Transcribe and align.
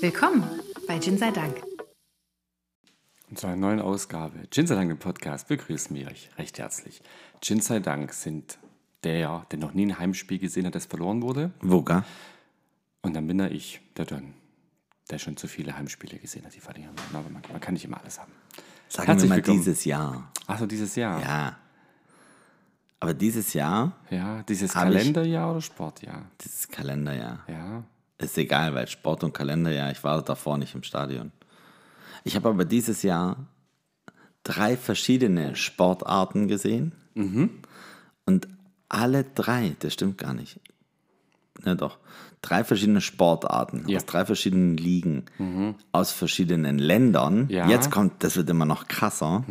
Willkommen 0.00 0.44
bei 0.86 0.98
Gin 0.98 1.18
sei 1.18 1.30
Dank. 1.30 1.62
Und 3.30 3.38
zu 3.38 3.46
einer 3.46 3.56
neuen 3.56 3.80
Ausgabe. 3.80 4.48
Gin 4.50 4.66
sei 4.66 4.74
Dank 4.74 4.90
im 4.90 4.98
Podcast 4.98 5.48
begrüßen 5.48 5.94
wir 5.96 6.08
euch 6.08 6.30
recht 6.38 6.58
herzlich. 6.58 7.02
Gin 7.40 7.60
sei 7.60 7.80
Dank 7.80 8.12
sind 8.12 8.58
der, 9.04 9.46
der 9.50 9.58
noch 9.58 9.74
nie 9.74 9.86
ein 9.86 9.98
Heimspiel 9.98 10.38
gesehen 10.38 10.66
hat, 10.66 10.74
das 10.74 10.86
verloren 10.86 11.22
wurde. 11.22 11.50
Woga? 11.60 12.04
Und 13.02 13.14
dann 13.14 13.26
bin 13.26 13.38
da 13.38 13.46
ich, 13.46 13.80
der 13.96 14.06
dann, 14.06 14.34
der 15.10 15.18
schon 15.18 15.36
zu 15.36 15.46
viele 15.48 15.76
Heimspiele 15.76 16.18
gesehen 16.18 16.44
hat, 16.44 16.54
die 16.54 16.60
verlieren. 16.60 16.94
Aber 17.12 17.28
man, 17.28 17.42
man 17.50 17.60
kann 17.60 17.74
nicht 17.74 17.84
immer 17.84 18.00
alles 18.00 18.18
haben. 18.18 18.32
Sagen 18.88 19.06
Herzlich 19.06 19.24
wir 19.24 19.28
mal 19.30 19.36
willkommen. 19.36 19.58
dieses 19.58 19.84
Jahr. 19.84 20.32
Achso, 20.46 20.66
dieses 20.66 20.96
Jahr. 20.96 21.20
Ja. 21.20 21.58
Aber 23.00 23.14
dieses 23.14 23.52
Jahr, 23.52 23.96
Ja, 24.10 24.42
dieses 24.42 24.74
Hab 24.74 24.88
ich- 24.88 24.94
Kalenderjahr 24.96 25.50
oder 25.52 25.60
Sportjahr? 25.60 26.24
dieses 26.42 26.66
Kalenderjahr, 26.68 27.44
Ja. 27.46 27.84
Ist 28.18 28.38
egal, 28.38 28.74
weil 28.74 28.88
Sport 28.88 29.24
und 29.24 29.32
Kalenderjahr, 29.32 29.90
ich 29.92 30.02
war 30.04 30.22
davor 30.22 30.58
nicht 30.58 30.74
im 30.74 30.82
Stadion. 30.82 31.32
Ich 32.24 32.34
habe 32.36 32.48
aber 32.48 32.64
dieses 32.64 33.02
Jahr 33.02 33.46
drei 34.44 34.76
verschiedene 34.76 35.54
Sportarten 35.56 36.48
gesehen. 36.48 36.92
Und 38.26 38.48
alle 38.88 39.24
drei, 39.24 39.76
das 39.80 39.92
stimmt 39.94 40.18
gar 40.18 40.34
nicht. 40.34 40.60
Ne, 41.64 41.74
doch. 41.76 41.98
Drei 42.42 42.62
verschiedene 42.62 43.00
Sportarten 43.00 43.88
Ja. 43.88 43.96
aus 43.98 44.06
drei 44.06 44.24
verschiedenen 44.24 44.76
Ligen, 44.76 45.24
aus 45.92 46.12
verschiedenen 46.12 46.78
Ländern. 46.78 47.48
Ja. 47.50 47.68
Jetzt 47.68 47.90
kommt, 47.90 48.22
das 48.22 48.36
wird 48.36 48.48
immer 48.50 48.64
noch 48.64 48.86
krasser. 48.88 49.44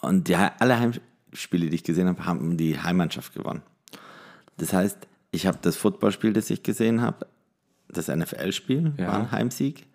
Und 0.00 0.28
die, 0.28 0.36
alle 0.36 0.78
Heimspiele, 0.78 1.68
die 1.68 1.74
ich 1.76 1.84
gesehen 1.84 2.06
habe, 2.08 2.24
haben 2.24 2.56
die 2.56 2.78
Heimmannschaft 2.80 3.34
gewonnen. 3.34 3.62
Das 4.58 4.72
heißt, 4.72 4.98
ich 5.30 5.46
habe 5.46 5.58
das 5.62 5.76
Footballspiel, 5.76 6.32
das 6.32 6.50
ich 6.50 6.62
gesehen 6.62 7.00
habe, 7.02 7.26
das 7.88 8.08
NFL-Spiel 8.08 8.92
Ja. 8.96 9.08
war 9.08 9.18
ein 9.20 9.32
Heimsieg. 9.32 9.86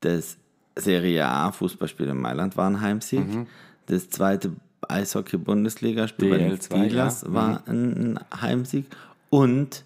Das 0.00 0.36
Serie 0.76 1.26
A 1.26 1.52
Fußballspiel 1.52 2.08
in 2.08 2.18
Mailand 2.18 2.56
war 2.56 2.68
ein 2.68 2.80
Heimsieg. 2.80 3.26
Mhm. 3.26 3.46
Das 3.86 4.08
zweite 4.10 4.52
Eishockey-Bundesliga-Spiel 4.88 6.30
bei 6.30 6.38
den 6.38 6.52
DL2, 6.56 6.64
Steelers 6.64 7.22
ja. 7.22 7.28
Mhm. 7.28 7.34
war 7.34 7.62
ein, 7.66 8.16
ein 8.32 8.40
Heimsieg. 8.40 8.86
Und 9.30 9.84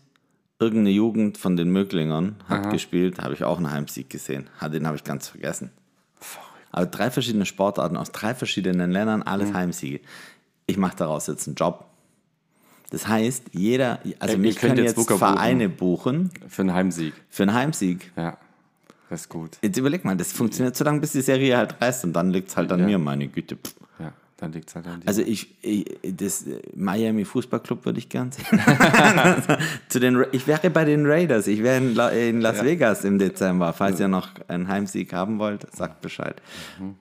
irgendeine 0.58 0.90
Jugend 0.90 1.38
von 1.38 1.56
den 1.56 1.70
Möglingern 1.70 2.36
hat 2.48 2.70
gespielt, 2.70 3.18
habe 3.22 3.34
ich 3.34 3.44
auch 3.44 3.58
einen 3.58 3.70
Heimsieg 3.70 4.08
gesehen. 4.10 4.48
Ha, 4.60 4.68
Den 4.68 4.86
habe 4.86 4.96
ich 4.96 5.04
ganz 5.04 5.28
vergessen. 5.28 5.70
Aber 6.72 6.86
drei 6.86 7.10
verschiedene 7.10 7.46
Sportarten 7.46 7.96
aus 7.96 8.10
drei 8.12 8.34
verschiedenen 8.34 8.90
Ländern, 8.90 9.22
alles 9.22 9.50
Mhm. 9.50 9.54
Heimsiege. 9.56 10.00
Ich 10.66 10.76
mache 10.78 10.96
daraus 10.96 11.26
jetzt 11.26 11.46
einen 11.46 11.54
Job. 11.56 11.86
Das 12.90 13.08
heißt, 13.08 13.44
jeder, 13.52 13.98
also 14.20 14.36
könnt 14.38 14.56
können 14.58 14.76
jetzt 14.84 14.96
jetzt 14.96 15.10
Vereine 15.12 15.68
buchen 15.68 16.30
Für 16.48 16.62
einen 16.62 16.72
Heimsieg. 16.74 17.14
für 17.28 17.42
einen 17.42 17.54
Heimsieg. 17.54 18.12
Ja. 18.16 18.36
Das 19.10 19.22
ist 19.22 19.28
gut. 19.28 19.58
Jetzt 19.62 19.76
überleg 19.76 20.04
mal, 20.04 20.16
das 20.16 20.32
funktioniert 20.32 20.76
so 20.76 20.84
lange, 20.84 21.00
bis 21.00 21.12
die 21.12 21.20
Serie 21.20 21.56
halt 21.56 21.80
reißt 21.80 22.04
und 22.04 22.12
dann 22.12 22.30
liegt 22.30 22.48
es 22.48 22.56
halt 22.56 22.70
an 22.72 22.80
Ja. 22.80 22.86
mir, 22.86 22.98
meine 22.98 23.28
Güte. 23.28 23.56
Pff. 23.56 23.74
Ja, 24.00 24.12
dann 24.36 24.52
liegt 24.52 24.68
es 24.68 24.74
halt 24.74 24.86
an 24.86 25.00
dir. 25.00 25.06
Also 25.08 25.22
ich, 25.22 25.54
ich 25.62 25.84
das 26.02 26.44
Miami 26.74 27.24
Fußballclub 27.24 27.84
würde 27.84 27.98
ich 27.98 28.08
gern 28.08 28.32
sehen. 28.32 28.44
Zu 29.88 30.00
den, 30.00 30.24
ich 30.32 30.46
wäre 30.46 30.70
bei 30.70 30.84
den 30.84 31.06
Raiders, 31.06 31.46
ich 31.46 31.62
wäre 31.62 31.78
in, 31.78 31.94
La, 31.94 32.08
in 32.10 32.40
Las 32.40 32.64
Vegas 32.64 33.04
im 33.04 33.18
Dezember. 33.18 33.72
Falls 33.72 34.00
ihr 34.00 34.08
noch 34.08 34.30
einen 34.48 34.66
Heimsieg 34.68 35.12
haben 35.12 35.38
wollt, 35.38 35.72
sagt 35.74 36.00
Bescheid. 36.02 36.40
Mhm. 36.80 36.94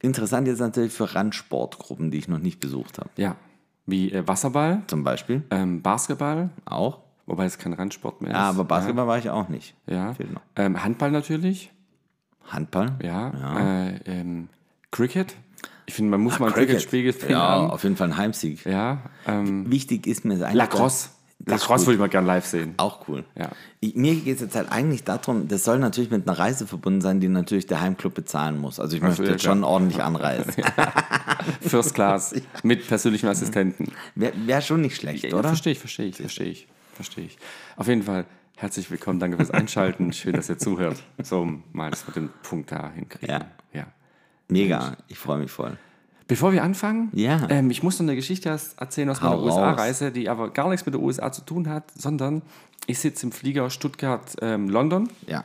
Interessant 0.00 0.46
jetzt 0.46 0.60
natürlich 0.60 0.92
für 0.92 1.14
Randsportgruppen, 1.14 2.10
die 2.10 2.18
ich 2.18 2.28
noch 2.28 2.38
nicht 2.38 2.60
besucht 2.60 2.98
habe. 2.98 3.10
ja. 3.16 3.36
Wie 3.90 4.12
äh, 4.12 4.26
Wasserball, 4.28 4.82
Zum 4.86 5.02
Beispiel 5.02 5.42
ähm, 5.50 5.80
Basketball, 5.82 6.50
auch. 6.66 6.98
wobei 7.26 7.46
es 7.46 7.56
kein 7.58 7.72
Randsport 7.72 8.20
mehr 8.20 8.30
ist. 8.32 8.36
Ja, 8.36 8.50
aber 8.50 8.64
Basketball 8.64 9.06
war 9.06 9.16
ich 9.18 9.30
auch 9.30 9.48
nicht. 9.48 9.74
Ja. 9.86 10.12
Fehlt 10.12 10.32
noch. 10.32 10.42
Ähm, 10.56 10.84
Handball 10.84 11.10
natürlich. 11.10 11.72
Handball? 12.46 12.92
Ja. 13.02 13.32
Äh, 13.58 13.96
ähm, 14.04 14.48
Cricket. 14.90 15.34
Ich 15.86 15.94
finde, 15.94 16.10
man 16.10 16.20
muss 16.20 16.34
Ah, 16.36 16.40
mal 16.40 16.46
ein 16.48 16.52
Cricket-Spiel 16.52 17.12
finden. 17.14 17.32
Ja, 17.32 17.48
haben. 17.48 17.70
auf 17.70 17.82
jeden 17.82 17.96
Fall 17.96 18.08
ein 18.08 18.16
Heimsieg. 18.18 18.66
Ja. 18.66 18.98
Ähm, 19.26 19.70
Wichtig 19.70 20.06
ist 20.06 20.24
mir 20.26 20.34
eigentlich. 20.34 20.52
Lacrosse. 20.54 21.08
Das 21.40 21.66
gut. 21.66 21.80
würde 21.80 21.92
ich 21.92 21.98
mal 21.98 22.08
gerne 22.08 22.26
live 22.26 22.44
sehen. 22.44 22.74
Auch 22.78 23.08
cool. 23.08 23.24
Ja. 23.36 23.50
Ich, 23.80 23.94
mir 23.94 24.14
geht 24.16 24.36
es 24.36 24.40
jetzt 24.40 24.56
halt 24.56 24.72
eigentlich 24.72 25.04
darum, 25.04 25.46
das 25.46 25.64
soll 25.64 25.78
natürlich 25.78 26.10
mit 26.10 26.28
einer 26.28 26.38
Reise 26.38 26.66
verbunden 26.66 27.00
sein, 27.00 27.20
die 27.20 27.28
natürlich 27.28 27.66
der 27.66 27.80
Heimclub 27.80 28.14
bezahlen 28.14 28.58
muss. 28.58 28.80
Also 28.80 28.96
ich 28.96 29.02
möchte 29.02 29.24
ja, 29.24 29.30
jetzt 29.30 29.44
schon 29.44 29.62
ordentlich 29.62 30.02
anreisen. 30.02 30.52
First 31.60 31.94
Class 31.94 32.34
mit 32.64 32.86
persönlichem 32.88 33.28
Assistenten. 33.28 33.92
Wäre 34.16 34.32
wär 34.46 34.60
schon 34.60 34.80
nicht 34.80 34.96
schlecht, 34.96 35.24
Ja, 35.24 35.38
oder? 35.38 35.50
Verstehe 35.50 35.72
ich, 35.72 35.78
verstehe 35.78 36.06
ich, 36.06 36.16
verstehe 36.16 36.48
ich, 36.48 36.68
verstehe 36.94 37.24
ich. 37.26 37.38
Auf 37.76 37.86
jeden 37.86 38.02
Fall 38.02 38.24
herzlich 38.56 38.90
willkommen, 38.90 39.20
danke 39.20 39.36
fürs 39.36 39.52
Einschalten. 39.52 40.12
Schön, 40.14 40.32
dass 40.32 40.48
ihr 40.48 40.58
zuhört. 40.58 41.00
So, 41.22 41.48
mal, 41.72 41.90
dass 41.90 42.04
wir 42.06 42.14
den 42.14 42.30
Punkt 42.42 42.72
da 42.72 42.90
hinkriegen. 42.90 43.28
Ja. 43.28 43.46
ja. 43.72 43.86
Mega, 44.48 44.96
ich 45.06 45.18
freue 45.18 45.38
mich 45.38 45.52
voll. 45.52 45.78
Bevor 46.28 46.52
wir 46.52 46.62
anfangen, 46.62 47.10
Ja. 47.14 47.46
ähm, 47.50 47.70
ich 47.70 47.82
muss 47.82 47.98
noch 47.98 48.04
eine 48.04 48.14
Geschichte 48.14 48.50
erzählen 48.76 49.08
aus 49.10 49.20
meiner. 49.22 49.42
USA-Reise, 49.42 50.12
die 50.12 50.28
aber 50.28 50.50
gar 50.50 50.68
nichts 50.68 50.84
mit 50.86 50.94
der 50.94 51.00
USA 51.00 51.32
zu 51.32 51.40
tun 51.42 51.68
hat, 51.68 51.84
sondern 51.96 52.42
ich 52.86 52.98
sitze 52.98 53.26
im 53.26 53.32
Flieger 53.32 53.70
Stuttgart-London. 53.70 55.08
Ja. 55.26 55.44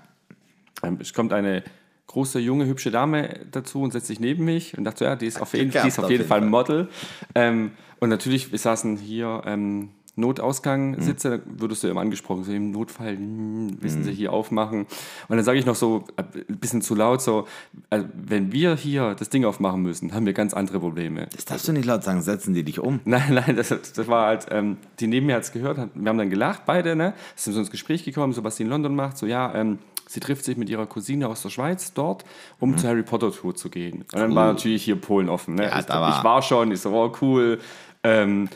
Ähm, 0.84 0.98
es 1.02 1.14
kommt 1.14 1.32
eine 1.34 1.64
große, 2.08 2.40
junge, 2.40 2.66
hübsche 2.66 2.92
Dame 2.92 3.40
dazu 3.52 3.82
und 3.82 3.92
setzt 3.92 4.08
sich 4.08 4.20
neben 4.20 4.44
mich 4.46 4.78
und 4.78 4.84
dachte, 4.84 5.00
so, 5.00 5.06
ja, 5.06 5.16
die 5.16 5.26
ist 5.26 5.42
auf 5.42 5.54
jeden, 5.54 5.72
die 5.72 5.88
ist 5.88 6.00
auf 6.00 6.10
jeden 6.10 6.28
Fall. 6.28 6.42
Model. 6.42 6.90
Ähm, 7.34 7.72
und 8.00 8.10
natürlich, 8.10 8.52
wir 8.52 8.60
saßen 8.60 8.98
hier 8.98 9.42
ähm. 9.46 9.90
Notausgang 10.16 11.02
sitze, 11.02 11.40
da 11.40 11.40
würdest 11.60 11.84
du 11.84 11.88
immer 11.88 12.02
angesprochen, 12.02 12.44
so 12.44 12.52
im 12.52 12.72
Notfall 12.72 13.16
hm, 13.18 13.78
wissen 13.82 14.02
Mhm. 14.02 14.04
Sie 14.06 14.12
hier 14.14 14.32
aufmachen. 14.32 14.82
Und 15.28 15.36
dann 15.36 15.44
sage 15.44 15.58
ich 15.58 15.66
noch 15.66 15.76
so 15.76 16.04
äh, 16.18 16.24
ein 16.50 16.58
bisschen 16.58 16.82
zu 16.82 16.94
laut 16.96 17.22
so, 17.22 17.48
äh, 17.90 18.04
wenn 18.14 18.52
wir 18.52 18.76
hier 18.76 19.16
das 19.16 19.30
Ding 19.30 19.44
aufmachen 19.46 19.82
müssen, 19.82 20.14
haben 20.14 20.26
wir 20.26 20.34
ganz 20.34 20.54
andere 20.54 20.80
Probleme. 20.80 21.28
Das 21.36 21.46
darfst 21.46 21.68
du 21.68 21.72
nicht 21.74 21.86
laut 21.86 22.04
sagen, 22.04 22.22
setzen 22.22 22.54
die 22.54 22.64
dich 22.64 22.80
um. 22.80 23.00
Nein, 23.06 23.34
nein, 23.34 23.56
das, 23.56 23.70
das 23.70 24.08
war 24.08 24.28
halt, 24.28 24.46
ähm, 24.52 24.78
die 25.00 25.08
neben 25.08 25.26
mir 25.26 25.36
hat 25.36 25.44
es 25.44 25.52
gehört, 25.52 25.78
hat, 25.78 25.90
wir 25.96 26.10
haben 26.10 26.18
dann 26.18 26.30
gelacht, 26.30 26.66
beide, 26.66 26.96
ne? 26.96 27.14
Sind 27.36 27.54
so 27.54 27.60
ins 27.60 27.72
Gespräch 27.72 28.04
gekommen, 28.06 28.34
so 28.34 28.44
was 28.44 28.58
sie 28.58 28.64
in 28.64 28.70
London 28.70 28.96
macht, 28.96 29.18
so 29.18 29.26
ja, 29.26 29.54
ähm, 29.56 29.80
sie 30.08 30.20
trifft 30.20 30.46
sich 30.46 30.58
mit 30.58 30.70
ihrer 30.70 30.86
Cousine 30.86 31.28
aus 31.28 31.42
der 31.42 31.50
Schweiz 31.50 31.94
dort, 31.94 32.24
um 32.60 32.72
Mhm. 32.72 32.78
zur 32.78 32.90
Harry 32.92 33.04
Potter 33.04 33.32
Tour 33.32 33.56
zu 33.56 33.70
gehen. 33.70 34.02
Und 34.14 34.16
dann 34.16 34.36
war 34.36 34.54
natürlich 34.54 34.84
hier 34.84 34.96
Polen 34.96 35.30
offen, 35.30 35.56
ne? 35.56 35.64
Ja, 35.64 35.80
ich, 35.80 35.86
ich 35.86 36.24
war 36.24 36.42
schon, 36.44 36.72
ich 36.72 36.82
so, 36.82 36.92
oh 36.94 37.12
cool, 37.22 37.60
ähm, 38.04 38.48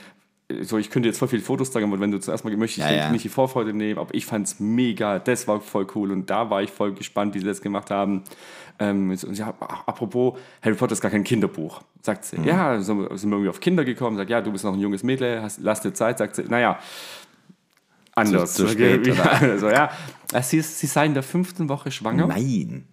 so, 0.62 0.78
ich 0.78 0.90
könnte 0.90 1.10
jetzt 1.10 1.18
voll 1.20 1.28
viele 1.28 1.42
Fotos 1.42 1.72
zeigen, 1.72 1.88
aber 1.92 2.00
wenn 2.00 2.12
du 2.12 2.20
zuerst 2.20 2.46
mal 2.46 2.56
möchtest, 2.56 2.88
Ja, 2.88 2.94
ich 2.94 2.98
ja. 3.02 3.12
nicht 3.12 3.26
die 3.26 3.30
Vorfreude 3.30 3.74
nehmen, 3.74 4.00
aber 4.00 4.14
ich 4.16 4.26
fand 4.26 4.48
es 4.48 4.60
mega, 4.62 5.20
das 5.20 5.46
war 5.48 5.60
voll 5.60 5.86
cool 5.96 6.12
und 6.12 6.30
da 6.30 6.50
war 6.50 6.62
ich 6.64 6.72
voll 6.72 6.94
gespannt, 6.94 7.36
wie 7.36 7.40
sie 7.40 7.46
das 7.46 7.62
gemacht 7.62 7.92
haben. 7.92 8.24
Ähm, 8.80 9.10
und 9.10 9.42
ach, 9.42 9.88
apropos, 9.88 10.38
Harry 10.62 10.76
Potter 10.76 10.94
ist 10.94 11.02
gar 11.02 11.12
kein 11.12 11.24
Kinderbuch, 11.26 11.82
sagt 12.02 12.32
Mhm. 12.34 12.44
sie. 12.44 12.50
Ja, 12.50 12.80
so 12.80 12.94
sind 13.18 13.30
wir 13.30 13.36
irgendwie 13.36 13.50
auf 13.50 13.60
Kinder 13.60 13.84
gekommen, 13.84 14.16
sagt, 14.16 14.30
ja, 14.30 14.40
du 14.40 14.52
bist 14.54 14.64
noch 14.64 14.74
ein 14.74 14.80
junges 14.80 15.04
Mädel, 15.04 15.42
hast, 15.42 15.60
lass 15.62 15.82
dir 15.82 15.94
Zeit, 15.94 16.18
sagt 16.20 16.36
sie, 16.38 16.44
naja, 16.44 16.80
anders. 18.16 18.54
Zu- 18.54 18.66
zu 18.68 18.72
spät, 18.72 19.06
ja, 19.08 19.58
so, 19.58 19.70
ja. 19.70 19.92
Sie, 20.42 20.58
ist, 20.60 20.80
sie 20.80 20.88
sei 20.88 21.08
in 21.08 21.14
der 21.14 21.24
fünften 21.24 21.68
Woche 21.70 21.92
schwanger. 21.92 22.28
Nein. 22.28 22.86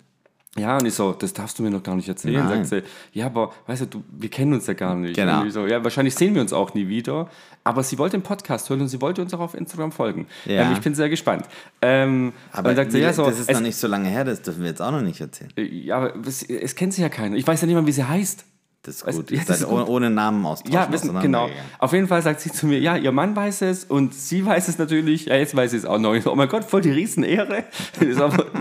Ja, 0.57 0.79
und 0.79 0.87
ich 0.87 0.95
so, 0.95 1.13
das 1.13 1.33
darfst 1.33 1.59
du 1.59 1.65
mir 1.65 1.71
noch 1.71 1.83
gar 1.83 1.97
nicht 1.97 2.09
erzählen. 2.09 2.35
Nein. 2.35 2.65
Sagt 2.65 2.85
sie, 2.85 3.19
ja, 3.19 3.27
aber 3.27 3.53
weißt 3.67 3.83
du, 3.83 3.87
du, 3.87 4.05
wir 4.17 4.31
kennen 4.31 4.53
uns 4.53 4.67
ja 4.69 4.75
gar 4.75 4.95
nicht. 4.95 5.17
Genau. 5.17 5.41
Und 5.41 5.49
ich 5.49 5.53
so, 5.53 5.67
ja, 5.67 5.83
wahrscheinlich 5.83 6.15
sehen 6.15 6.35
wir 6.35 6.43
uns 6.43 6.53
auch 6.53 6.75
nie 6.75 6.87
wieder. 6.89 7.29
Aber 7.65 7.83
sie 7.83 7.99
wollte 7.99 8.17
den 8.17 8.23
Podcast 8.23 8.71
hören 8.71 8.81
und 8.81 8.89
sie 8.89 9.01
wollte 9.01 9.21
uns 9.21 9.35
auch 9.35 9.41
auf 9.41 9.55
Instagram 9.55 9.91
folgen. 9.91 10.29
Ja. 10.45 10.63
Ähm, 10.63 10.73
ich 10.75 10.81
bin 10.81 10.95
sehr 10.95 11.09
gespannt. 11.09 11.47
Ähm, 11.83 12.33
Aber 12.53 12.75
sagt 12.75 12.93
sie, 12.93 13.01
ja, 13.01 13.13
so, 13.13 13.25
das 13.25 13.41
ist 13.41 13.51
es, 13.51 13.55
noch 13.55 13.63
nicht 13.63 13.77
so 13.77 13.89
lange 13.89 14.09
her, 14.09 14.25
das 14.25 14.43
dürfen 14.43 14.63
wir 14.63 14.69
jetzt 14.69 14.81
auch 14.81 14.93
noch 14.93 15.03
nicht 15.03 15.21
erzählen. 15.21 15.51
ja, 15.57 15.97
aber 15.97 16.15
es, 16.27 16.43
es 16.43 16.77
kennt 16.77 16.95
sie 16.95 17.03
ja 17.03 17.09
keiner. 17.09 17.37
Ich 17.37 17.47
weiß 17.47 17.61
ja 17.61 17.67
nicht 17.67 17.75
mal, 17.75 17.87
wie 17.87 17.93
sie 17.93 18.07
heißt. 18.07 18.45
Das 18.85 18.97
ist 18.97 19.17
gut. 19.17 19.31
ja, 19.31 19.39
das 19.39 19.47
seid 19.47 19.57
ist 19.61 19.69
gut. 19.69 19.89
ohne, 19.89 20.11
Namen 20.11 20.45
austauschen. 20.45 20.75
Ja, 20.75 20.93
wissen, 20.93 21.19
genau. 21.21 21.49
Auf 21.79 21.95
jeden 21.95 22.07
Fall 22.07 22.21
sagt 22.21 22.41
sie 22.41 22.53
zu 22.53 22.67
mir, 22.67 22.79
ja, 22.79 22.97
ihr 22.97 23.13
Mann 23.13 23.35
weiß 23.35 23.63
es 23.63 23.85
und 23.85 24.13
sie 24.13 24.45
weiß 24.45 24.69
es 24.69 24.77
natürlich. 24.79 25.25
Ja, 25.25 25.37
jetzt 25.37 25.57
weiß 25.57 25.71
sie 25.71 25.79
es 25.79 25.87
auch 25.87 25.99
noch. 25.99 26.15
Oh 26.27 26.35
mein 26.35 26.49
Gott, 26.49 26.65
voll 26.65 26.83
die 26.83 26.91
Riesenehre. 26.91 27.65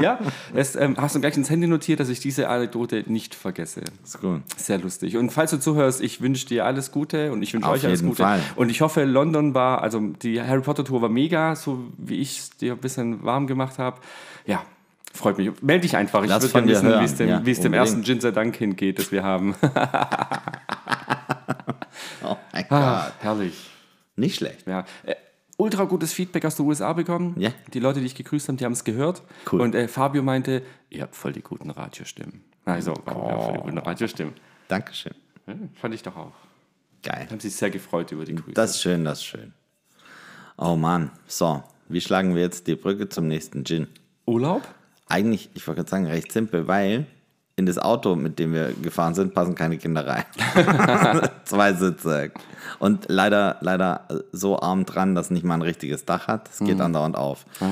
Ja, 0.02 0.20
das, 0.54 0.76
ähm, 0.76 0.96
hast 0.98 1.16
du 1.16 1.20
gleich 1.20 1.36
ins 1.38 1.50
Handy 1.50 1.68
notiert, 1.68 2.00
dass 2.00 2.10
ich 2.10 2.20
diese 2.20 2.50
Anekdote 2.50 3.04
nicht 3.08 3.36
vergesse. 3.36 3.82
Ist 4.04 4.22
gut. 4.22 4.42
Sehr 4.58 4.78
lustig. 4.80 5.18
Und 5.18 5.32
falls 5.32 5.52
du 5.52 5.60
zuhörst, 5.60 6.02
ich 6.02 6.22
wünsche 6.22 6.48
dir 6.48 6.66
alles 6.66 6.92
Gute 6.92 7.32
und 7.32 7.42
ich 7.44 7.54
wünsche 7.54 7.70
euch 7.70 7.86
alles 7.86 8.00
jeden 8.00 8.10
Gute. 8.10 8.24
Fall. 8.24 8.42
Und 8.56 8.70
ich 8.70 8.82
hoffe, 8.82 9.04
London 9.04 9.54
war, 9.54 9.82
also 9.82 10.00
die 10.00 10.42
Harry 10.42 10.62
Potter 10.62 10.84
Tour 10.84 11.02
war 11.02 11.10
mega, 11.10 11.56
so 11.56 11.80
wie 11.98 12.20
ich 12.20 12.40
es 12.40 12.50
dir 12.58 12.74
ein 12.74 12.80
bisschen 12.80 13.24
warm 13.24 13.48
gemacht 13.48 13.78
habe. 13.78 14.00
Ja, 14.46 14.64
freut 15.14 15.38
mich. 15.38 15.52
Meld 15.62 15.84
dich 15.84 15.96
einfach. 15.96 16.24
Ich 16.24 16.30
Lass 16.30 16.44
würde 16.44 16.54
gerne 16.68 16.72
wissen, 16.72 16.88
hören. 16.88 17.02
wie 17.02 17.06
es 17.06 17.16
dem, 17.16 17.30
Ja, 17.30 17.46
wie 17.46 17.52
es 17.52 17.60
dem 17.62 17.74
ersten 17.74 18.04
Gin 18.04 18.20
sei 18.20 18.32
Dank 18.32 18.56
hingeht, 18.58 19.00
das 19.00 19.12
wir 19.12 19.24
haben. 19.24 19.56
Oh 22.24 22.38
mein 22.54 22.66
Ah, 22.70 23.06
Gott. 23.06 23.14
herrlich. 23.20 23.70
Nicht 24.16 24.36
schlecht. 24.36 24.66
Ja. 24.68 24.86
Äh, 25.04 25.16
ultra 25.58 25.84
gutes 25.86 26.14
Feedback 26.14 26.46
aus 26.46 26.56
den 26.56 26.66
USA 26.66 26.94
bekommen. 26.94 27.36
Ja. 27.38 27.52
Die 27.74 27.80
Leute, 27.80 28.00
die 28.00 28.06
ich 28.06 28.16
gegrüßt 28.16 28.48
habe, 28.48 28.58
die 28.58 28.66
haben 28.66 28.72
es 28.74 28.84
gehört. 28.84 29.22
Cool. 29.52 29.62
Und 29.62 29.76
äh, 29.76 29.88
Fabio 29.88 30.24
meinte, 30.24 30.64
ihr 30.90 31.02
habt 31.02 31.16
voll 31.16 31.34
die 31.34 31.42
guten 31.42 31.70
Radiostimmen. 31.70 32.44
Also, 32.66 32.94
oh. 32.94 33.28
ja, 33.28 33.40
voll 33.40 33.54
die 33.58 33.60
guten 33.64 33.78
Radiostimmen. 33.78 34.34
Dankeschön. 34.68 35.14
Ja, 35.48 35.56
fand 35.76 35.94
ich 35.96 36.04
doch 36.04 36.16
auch. 36.16 36.32
Geil. 37.04 37.28
Haben 37.30 37.40
sich 37.40 37.54
sehr 37.56 37.70
gefreut 37.70 38.12
über 38.12 38.24
die 38.26 38.36
Grüße. 38.36 38.54
Das 38.54 38.72
ist 38.72 38.82
schön, 38.82 39.04
das 39.04 39.20
ist 39.20 39.26
schön. 39.26 39.54
Oh 40.58 40.76
Mann. 40.76 41.12
So, 41.28 41.64
wie 41.90 42.00
schlagen 42.02 42.34
wir 42.36 42.42
jetzt 42.42 42.68
die 42.68 42.76
Brücke 42.76 43.10
zum 43.10 43.28
nächsten 43.28 43.66
Gin? 43.66 43.88
Urlaub? 44.26 44.62
Eigentlich, 45.08 45.50
ich 45.54 45.68
wollte 45.68 45.82
gerade 45.82 45.90
sagen, 45.90 46.06
recht 46.08 46.32
simpel, 46.32 46.68
weil 46.68 47.06
in 47.56 47.68
das 47.68 47.78
Auto, 47.78 48.16
mit 48.16 48.40
dem 48.40 48.54
wir 48.54 48.74
gefahren 48.74 49.14
sind, 49.14 49.36
passen 49.36 49.54
keine 49.54 49.78
Kinder 49.78 50.08
rein. 50.08 50.24
Zwei 51.46 51.74
Sitze. 51.74 52.32
Und 52.80 53.06
leider, 53.10 53.58
leider 53.62 54.08
so 54.32 54.60
arm 54.60 54.86
dran, 54.86 55.14
dass 55.14 55.30
nicht 55.30 55.44
mal 55.44 55.56
ein 55.56 55.62
richtiges 55.62 56.06
Dach 56.06 56.28
hat. 56.28 56.50
Es 56.50 56.60
geht 56.60 56.82
andauernd 56.82 57.16
auf. 57.16 57.46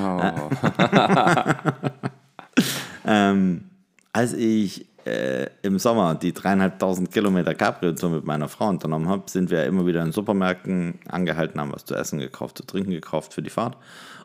ähm, 3.04 3.64
als 4.12 4.34
ich 4.34 4.86
äh, 5.04 5.48
im 5.62 5.80
Sommer 5.80 6.14
die 6.14 6.32
dreieinhalbtausend 6.32 7.10
Kilometer 7.10 7.54
Cabrio-Tour 7.54 8.10
mit 8.10 8.24
meiner 8.24 8.48
Frau 8.48 8.68
unternommen 8.68 9.08
habe, 9.08 9.24
sind 9.26 9.50
wir 9.50 9.66
immer 9.66 9.84
wieder 9.84 10.02
in 10.02 10.12
Supermärkten 10.12 11.00
angehalten, 11.08 11.60
haben 11.60 11.72
was 11.72 11.84
zu 11.84 11.96
essen 11.96 12.20
gekauft, 12.20 12.58
zu 12.58 12.64
trinken 12.64 12.92
gekauft 12.92 13.34
für 13.34 13.42
die 13.42 13.50
Fahrt. 13.50 13.76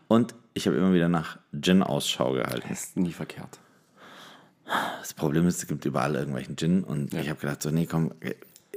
Und 0.08 0.36
ich 0.58 0.68
habe 0.68 0.76
immer 0.78 0.94
wieder 0.94 1.08
nach 1.08 1.38
Gin 1.60 1.84
Ausschau 1.84 2.34
gehalten. 2.34 2.72
Ist 2.72 2.98
nie 2.98 3.14
verkehrt. 3.14 3.60
Das 5.00 5.14
Problem 5.14 5.48
ist, 5.48 5.60
es 5.60 5.68
gibt 5.68 5.86
überall 5.86 6.16
irgendwelchen 6.16 6.58
Gin 6.58 6.84
und 6.84 7.14
ich 7.14 7.30
habe 7.30 7.40
gedacht, 7.40 7.62
so, 7.62 7.70
nee, 7.70 7.86
komm, 7.86 8.12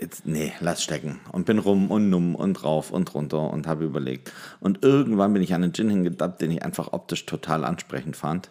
jetzt, 0.01 0.27
nee, 0.27 0.53
lass 0.61 0.83
stecken. 0.85 1.21
Und 1.33 1.47
bin 1.47 1.59
rum 1.59 1.91
und 1.91 2.11
numm 2.11 2.37
und 2.37 2.63
rauf 2.63 2.93
und 2.93 3.13
runter 3.15 3.51
und 3.51 3.67
habe 3.67 3.85
überlegt. 3.85 4.33
Und 4.61 4.85
irgendwann 4.85 5.33
bin 5.33 5.43
ich 5.43 5.53
an 5.53 5.65
einen 5.65 5.73
Gin 5.73 5.91
hingedappt, 5.91 6.41
den 6.43 6.53
ich 6.53 6.63
einfach 6.63 6.93
optisch 6.93 7.27
total 7.27 7.65
ansprechend 7.65 8.17
fand. 8.17 8.51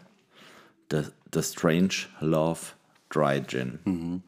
The, 0.92 1.04
the 1.34 1.42
Strange 1.42 2.08
Love 2.20 2.60
Dry 3.10 3.42
Gin. 3.46 4.24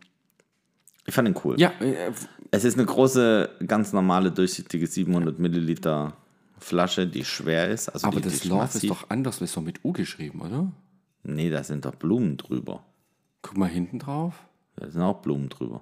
Ich 1.06 1.14
fand 1.14 1.28
ihn 1.28 1.36
cool. 1.44 1.60
Ja, 1.60 1.72
äh, 1.80 2.12
Es 2.52 2.64
ist 2.64 2.78
eine 2.78 2.86
große, 2.86 3.50
ganz 3.68 3.94
normale, 3.94 4.32
durchsichtige 4.32 4.88
700 4.88 5.40
Milliliter 5.40 6.14
Flasche, 6.62 7.08
die 7.08 7.26
schwer 7.26 7.68
ist. 7.70 7.90
Also 7.90 8.08
aber 8.08 8.18
die, 8.18 8.24
das 8.30 8.40
die 8.42 8.48
Love 8.50 8.62
massiv- 8.64 8.76
ist 8.84 8.90
doch 8.90 9.10
anders, 9.10 9.40
das 9.40 9.50
ist 9.50 9.58
doch 9.58 9.62
mit 9.62 9.84
U 9.84 9.92
geschrieben, 9.94 10.42
oder? 10.42 10.72
Nee, 11.24 11.50
da 11.50 11.64
sind 11.64 11.86
doch 11.86 11.96
Blumen 11.96 12.38
drüber. 12.38 12.84
Guck 13.42 13.58
mal 13.58 13.68
hinten 13.70 14.00
drauf. 14.00 14.36
Da 14.76 14.90
sind 14.90 15.02
auch 15.02 15.22
Blumen 15.22 15.50
drüber. 15.50 15.82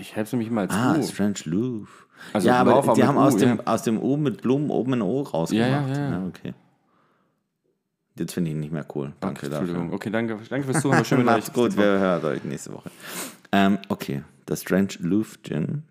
Ich 0.00 0.14
helfe 0.16 0.36
nämlich 0.36 0.50
mal 0.50 0.62
als 0.62 0.72
Ah, 0.74 0.96
U. 0.96 1.02
Strange 1.02 1.40
Love. 1.44 1.88
Also 2.32 2.46
ja, 2.48 2.60
aber 2.60 2.94
die 2.94 3.04
haben 3.04 3.16
U, 3.16 3.20
aus, 3.20 3.36
dem, 3.36 3.56
ja. 3.58 3.64
aus 3.66 3.82
dem 3.82 4.00
U 4.00 4.16
mit 4.16 4.40
Blumen 4.42 4.70
oben 4.70 4.94
ein 4.94 5.02
O 5.02 5.22
rausgemacht. 5.22 5.88
Ja, 5.88 5.94
ja, 5.96 6.10
ja. 6.10 6.26
okay. 6.26 6.54
Jetzt 8.16 8.32
finde 8.34 8.50
ich 8.50 8.54
ihn 8.54 8.60
nicht 8.60 8.72
mehr 8.72 8.86
cool. 8.94 9.12
Danke 9.18 9.48
dafür. 9.48 9.58
Entschuldigung. 9.66 9.92
Okay, 9.92 10.10
danke, 10.10 10.38
danke 10.48 10.66
fürs 10.68 10.80
Zuhören. 10.82 11.04
Schön, 11.04 11.24
Macht's 11.24 11.52
gut, 11.52 11.76
wir 11.76 11.84
hören 11.84 12.24
euch 12.24 12.44
nächste 12.44 12.72
Woche. 12.72 12.90
Ähm, 13.50 13.78
okay, 13.88 14.22
der 14.46 14.54
Strange 14.56 14.90
Love 15.00 15.38
Gin. 15.42 15.82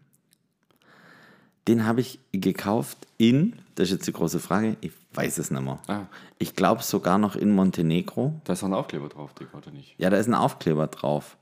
Den 1.67 1.85
habe 1.85 2.01
ich 2.01 2.19
gekauft 2.31 2.97
in, 3.17 3.53
das 3.75 3.87
ist 3.87 3.93
jetzt 3.93 4.07
die 4.07 4.13
große 4.13 4.39
Frage, 4.39 4.75
ich 4.81 4.91
weiß 5.13 5.37
es 5.37 5.51
nicht 5.51 5.63
mehr. 5.63 5.79
Ah. 5.87 6.01
Ich 6.39 6.55
glaube 6.55 6.83
sogar 6.83 7.17
noch 7.17 7.35
in 7.35 7.51
Montenegro. 7.51 8.39
Da 8.43 8.53
ist 8.53 8.61
noch 8.61 8.69
ein 8.69 8.73
Aufkleber 8.73 9.09
drauf, 9.09 9.33
Dick, 9.33 9.53
oder 9.53 9.71
nicht? 9.71 9.95
Ja, 9.97 10.09
da 10.09 10.17
ist 10.17 10.27
ein 10.27 10.33
Aufkleber 10.33 10.87
drauf. 10.87 11.37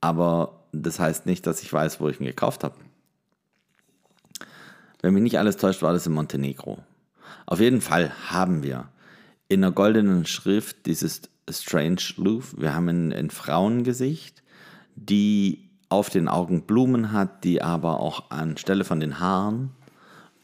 Aber 0.00 0.60
das 0.72 0.98
heißt 0.98 1.26
nicht, 1.26 1.46
dass 1.46 1.62
ich 1.62 1.72
weiß, 1.72 2.00
wo 2.00 2.08
ich 2.08 2.18
ihn 2.18 2.26
gekauft 2.26 2.64
habe. 2.64 2.74
Wenn 5.00 5.14
mich 5.14 5.22
nicht 5.22 5.38
alles 5.38 5.56
täuscht, 5.56 5.82
war 5.82 5.92
das 5.92 6.06
in 6.06 6.12
Montenegro. 6.12 6.82
Auf 7.46 7.60
jeden 7.60 7.80
Fall 7.80 8.12
haben 8.30 8.62
wir 8.62 8.88
in 9.48 9.60
der 9.60 9.72
goldenen 9.72 10.26
Schrift 10.26 10.86
dieses 10.86 11.22
Strange 11.50 12.00
Louvre. 12.16 12.60
Wir 12.60 12.74
haben 12.74 12.88
ein, 12.88 13.12
ein 13.12 13.30
Frauengesicht, 13.30 14.42
die 14.94 15.68
auf 15.92 16.10
den 16.10 16.26
Augen 16.26 16.62
Blumen 16.62 17.12
hat, 17.12 17.44
die 17.44 17.62
aber 17.62 18.00
auch 18.00 18.30
anstelle 18.30 18.84
von 18.84 18.98
den 18.98 19.20
Haaren 19.20 19.70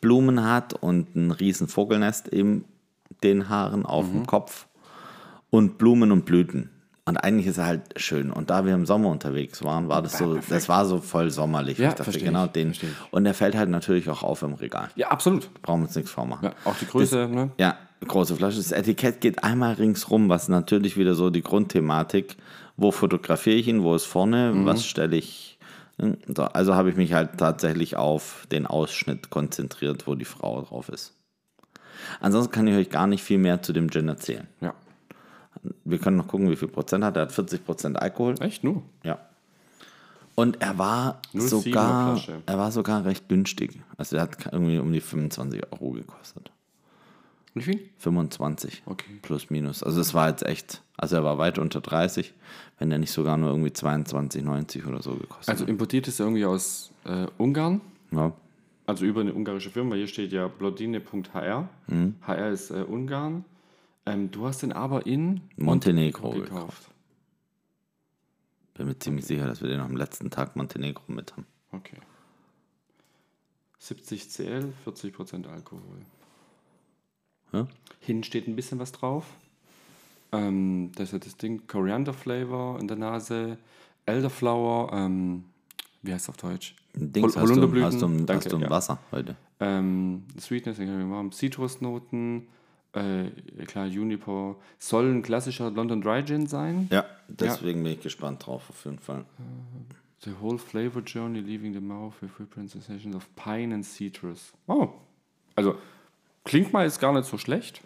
Blumen 0.01 0.45
hat 0.45 0.75
und 0.75 1.17
ein 1.17 1.31
riesen 1.31 1.67
Vogelnest 1.67 2.29
in 2.29 2.65
den 3.23 3.49
Haaren 3.49 3.85
auf 3.85 4.07
dem 4.07 4.27
Kopf 4.27 4.67
und 5.51 5.79
Blumen 5.79 6.13
und 6.13 6.25
Blüten. 6.25 6.71
Und 7.05 7.17
eigentlich 7.17 7.47
ist 7.47 7.57
er 7.57 7.65
halt 7.65 7.83
schön. 7.97 8.31
Und 8.31 8.51
da 8.51 8.67
wir 8.67 8.75
im 8.75 8.85
Sommer 8.85 9.09
unterwegs 9.09 9.65
waren, 9.65 9.89
war 9.89 10.03
das 10.03 10.19
so, 10.19 10.39
das 10.49 10.69
war 10.69 10.85
so 10.85 10.99
voll 10.99 11.31
sommerlich. 11.31 11.79
Ja, 11.79 11.89
ich 11.89 11.95
dachte, 11.95 12.19
genau 12.19 12.45
ich, 12.45 12.53
den. 12.53 12.75
Und 13.11 13.25
der 13.25 13.33
fällt 13.33 13.57
halt 13.57 13.71
natürlich 13.71 14.11
auch 14.11 14.23
auf 14.23 14.43
im 14.43 14.53
Regal. 14.53 14.91
Ja, 14.95 15.09
absolut. 15.09 15.49
Brauchen 15.63 15.81
wir 15.81 15.87
uns 15.87 15.97
nichts 15.97 16.11
vormachen. 16.11 16.45
Ja, 16.45 16.53
auch 16.71 16.77
die 16.77 16.87
Größe, 16.87 17.27
ne? 17.27 17.51
Ja, 17.57 17.79
große 18.07 18.37
Flasche. 18.37 18.59
Das 18.59 18.73
Etikett 18.73 19.23
geht 19.23 19.43
einmal 19.43 19.73
ringsrum, 19.73 20.29
was 20.29 20.49
natürlich 20.49 20.99
wieder 20.99 21.15
so 21.15 21.31
die 21.31 21.43
Grundthematik, 21.43 22.37
wo 22.79 22.91
fotografiere 22.91 23.57
ich 23.57 23.69
ihn, 23.69 23.83
wo 23.83 23.95
ist 23.95 24.07
vorne, 24.07 24.53
Mhm. 24.55 24.65
was 24.65 24.87
stelle 24.87 25.17
ich. 25.17 25.59
So, 26.29 26.45
also 26.45 26.75
habe 26.77 26.89
ich 26.91 26.97
mich 26.97 27.13
halt 27.13 27.39
tatsächlich 27.39 27.97
auf 27.97 28.47
den 28.53 28.67
Ausschnitt 28.67 29.31
konzentriert, 29.31 30.07
wo 30.07 30.15
die 30.15 30.25
Frau 30.25 30.63
drauf 30.63 30.89
ist. 30.89 31.13
Ansonsten 32.21 32.53
kann 32.53 32.69
ich 32.69 32.77
euch 32.77 32.89
gar 32.89 33.09
nicht 33.09 33.23
viel 33.25 33.39
mehr 33.39 33.61
zu 33.63 33.73
dem 33.73 33.91
Gin 33.91 34.09
erzählen. 34.09 34.47
Ja. 34.61 34.75
Wir 35.85 35.99
können 35.99 36.17
noch 36.17 36.29
gucken, 36.29 36.49
wie 36.51 36.57
viel 36.57 36.69
Prozent 36.69 37.03
hat. 37.03 37.17
Er 37.17 37.23
hat 37.23 37.33
40 37.33 37.65
Prozent 37.67 38.01
Alkohol. 38.01 38.37
Echt? 38.41 38.63
Nur? 38.63 38.83
Ja. 39.03 39.19
Und 40.37 40.63
er 40.63 40.79
war 40.79 41.21
0,7er 41.35 41.49
sogar, 41.49 42.21
er 42.47 42.59
war 42.59 42.71
sogar 42.71 43.05
recht 43.05 43.29
günstig. 43.29 43.81
Also 43.97 44.15
er 44.17 44.23
hat 44.23 44.37
irgendwie 44.53 44.79
um 44.79 44.93
die 44.93 45.01
25 45.01 45.61
Euro 45.73 45.91
gekostet. 45.91 46.53
Wie 47.55 47.63
viel? 47.63 47.91
25. 47.99 48.85
Okay. 48.87 49.19
Plus 49.23 49.51
minus. 49.51 49.83
Also 49.83 50.01
es 50.01 50.15
war 50.15 50.29
jetzt 50.29 50.47
echt, 50.47 50.81
also 50.99 51.17
er 51.17 51.25
war 51.25 51.39
weit 51.39 51.59
unter 51.59 51.81
30, 51.81 52.35
wenn 52.79 52.91
er 52.91 52.99
nicht 52.99 53.13
sogar 53.13 53.37
nur 53.39 53.51
irgendwie 53.51 53.71
22,90 53.71 54.87
oder 54.87 55.01
so 55.01 55.15
gekostet 55.15 55.49
Also 55.49 55.65
importiert 55.65 56.09
ist 56.09 56.21
er 56.21 56.27
irgendwie 56.27 56.45
aus 56.45 56.91
äh, 57.05 57.27
Ungarn. 57.39 57.81
hat. 58.11 58.19
Ja. 58.19 58.33
Also 58.87 59.05
über 59.05 59.21
eine 59.21 59.33
ungarische 59.33 59.71
Firma. 59.71 59.95
Hier 59.95 60.07
steht 60.09 60.33
ja 60.33 60.49
blodine.hr. 60.49 61.69
Mhm. 61.87 62.17
HR 62.27 62.51
ist 62.51 62.71
äh, 62.71 62.83
Ungarn. 62.83 63.45
Ähm, 64.07 64.31
du 64.31 64.47
hast 64.47 64.63
den 64.63 64.73
aber 64.73 65.07
in 65.07 65.43
Montenegro 65.57 66.31
gekauft. 66.31 66.51
gekauft. 66.51 66.89
Bin 68.75 68.87
mir 68.87 68.99
ziemlich 68.99 69.27
sicher, 69.27 69.47
dass 69.47 69.61
wir 69.61 69.69
den 69.69 69.81
am 69.81 69.97
letzten 69.97 70.31
Tag 70.31 70.57
Montenegro 70.57 71.03
mit 71.13 71.33
haben. 71.33 71.47
Okay. 71.73 71.99
70 73.79 74.31
CL, 74.31 74.73
40% 74.87 75.47
Alkohol. 75.47 75.99
Ja? 77.53 77.67
Hinten 78.01 78.25
steht 78.25 78.49
ein 78.49 78.57
bisschen 78.57 78.79
was 78.79 78.93
drauf. 78.93 79.27
Ähm, 80.33 80.91
das 80.95 81.09
ist 81.09 81.13
ja 81.13 81.19
das 81.19 81.37
Ding 81.37 81.67
Coriander 81.67 82.13
Flavor 82.13 82.79
in 82.81 82.89
der 82.89 82.97
Nase, 82.97 83.59
Elderflower, 84.07 84.93
ähm, 84.93 85.45
wie 86.03 86.13
heißt 86.13 86.25
es 86.25 86.29
auf 86.31 86.37
Deutsch? 86.37 86.75
Dings, 86.95 87.35
Hol- 87.37 87.43
hast 87.43 87.57
du, 87.57 87.83
hast 87.83 88.01
du, 88.03 88.09
hast 88.09 88.27
Danke, 88.29 88.49
du 88.49 88.57
ein 88.57 88.63
ja. 88.63 88.71
Wasser 88.71 88.99
heute? 89.13 89.37
Ähm, 89.61 90.25
Sweetness. 90.39 90.79
Zitrusnoten, 91.37 92.47
äh, 92.93 93.31
klar, 93.67 93.87
Juniper. 93.87 94.57
Soll 94.79 95.11
ein 95.13 95.23
klassischer 95.23 95.71
London 95.71 96.01
Dry 96.01 96.25
Gin 96.25 96.47
sein. 96.47 96.89
Ja, 96.91 97.05
deswegen 97.29 97.83
bin 97.83 97.93
ich 97.93 98.01
gespannt 98.01 98.47
drauf, 98.47 98.71
auf 98.71 98.85
jeden 98.85 98.99
Fall. 98.99 99.25
The 100.25 100.33
whole 100.41 100.59
flavor 100.59 101.03
journey 101.03 101.41
leaving 101.41 101.73
the 101.75 101.81
mouth 101.81 102.15
with 102.21 102.31
vibrant 102.39 102.71
sensations 102.71 103.15
of 103.15 103.29
pine 103.37 103.75
and 103.75 103.85
citrus. 103.85 104.53
Oh, 104.67 104.89
also 105.55 105.77
klingt 106.45 106.73
mal 106.73 106.85
jetzt 106.85 107.01
gar 107.01 107.13
nicht 107.13 107.27
so 107.29 107.39
schlecht. 107.39 107.81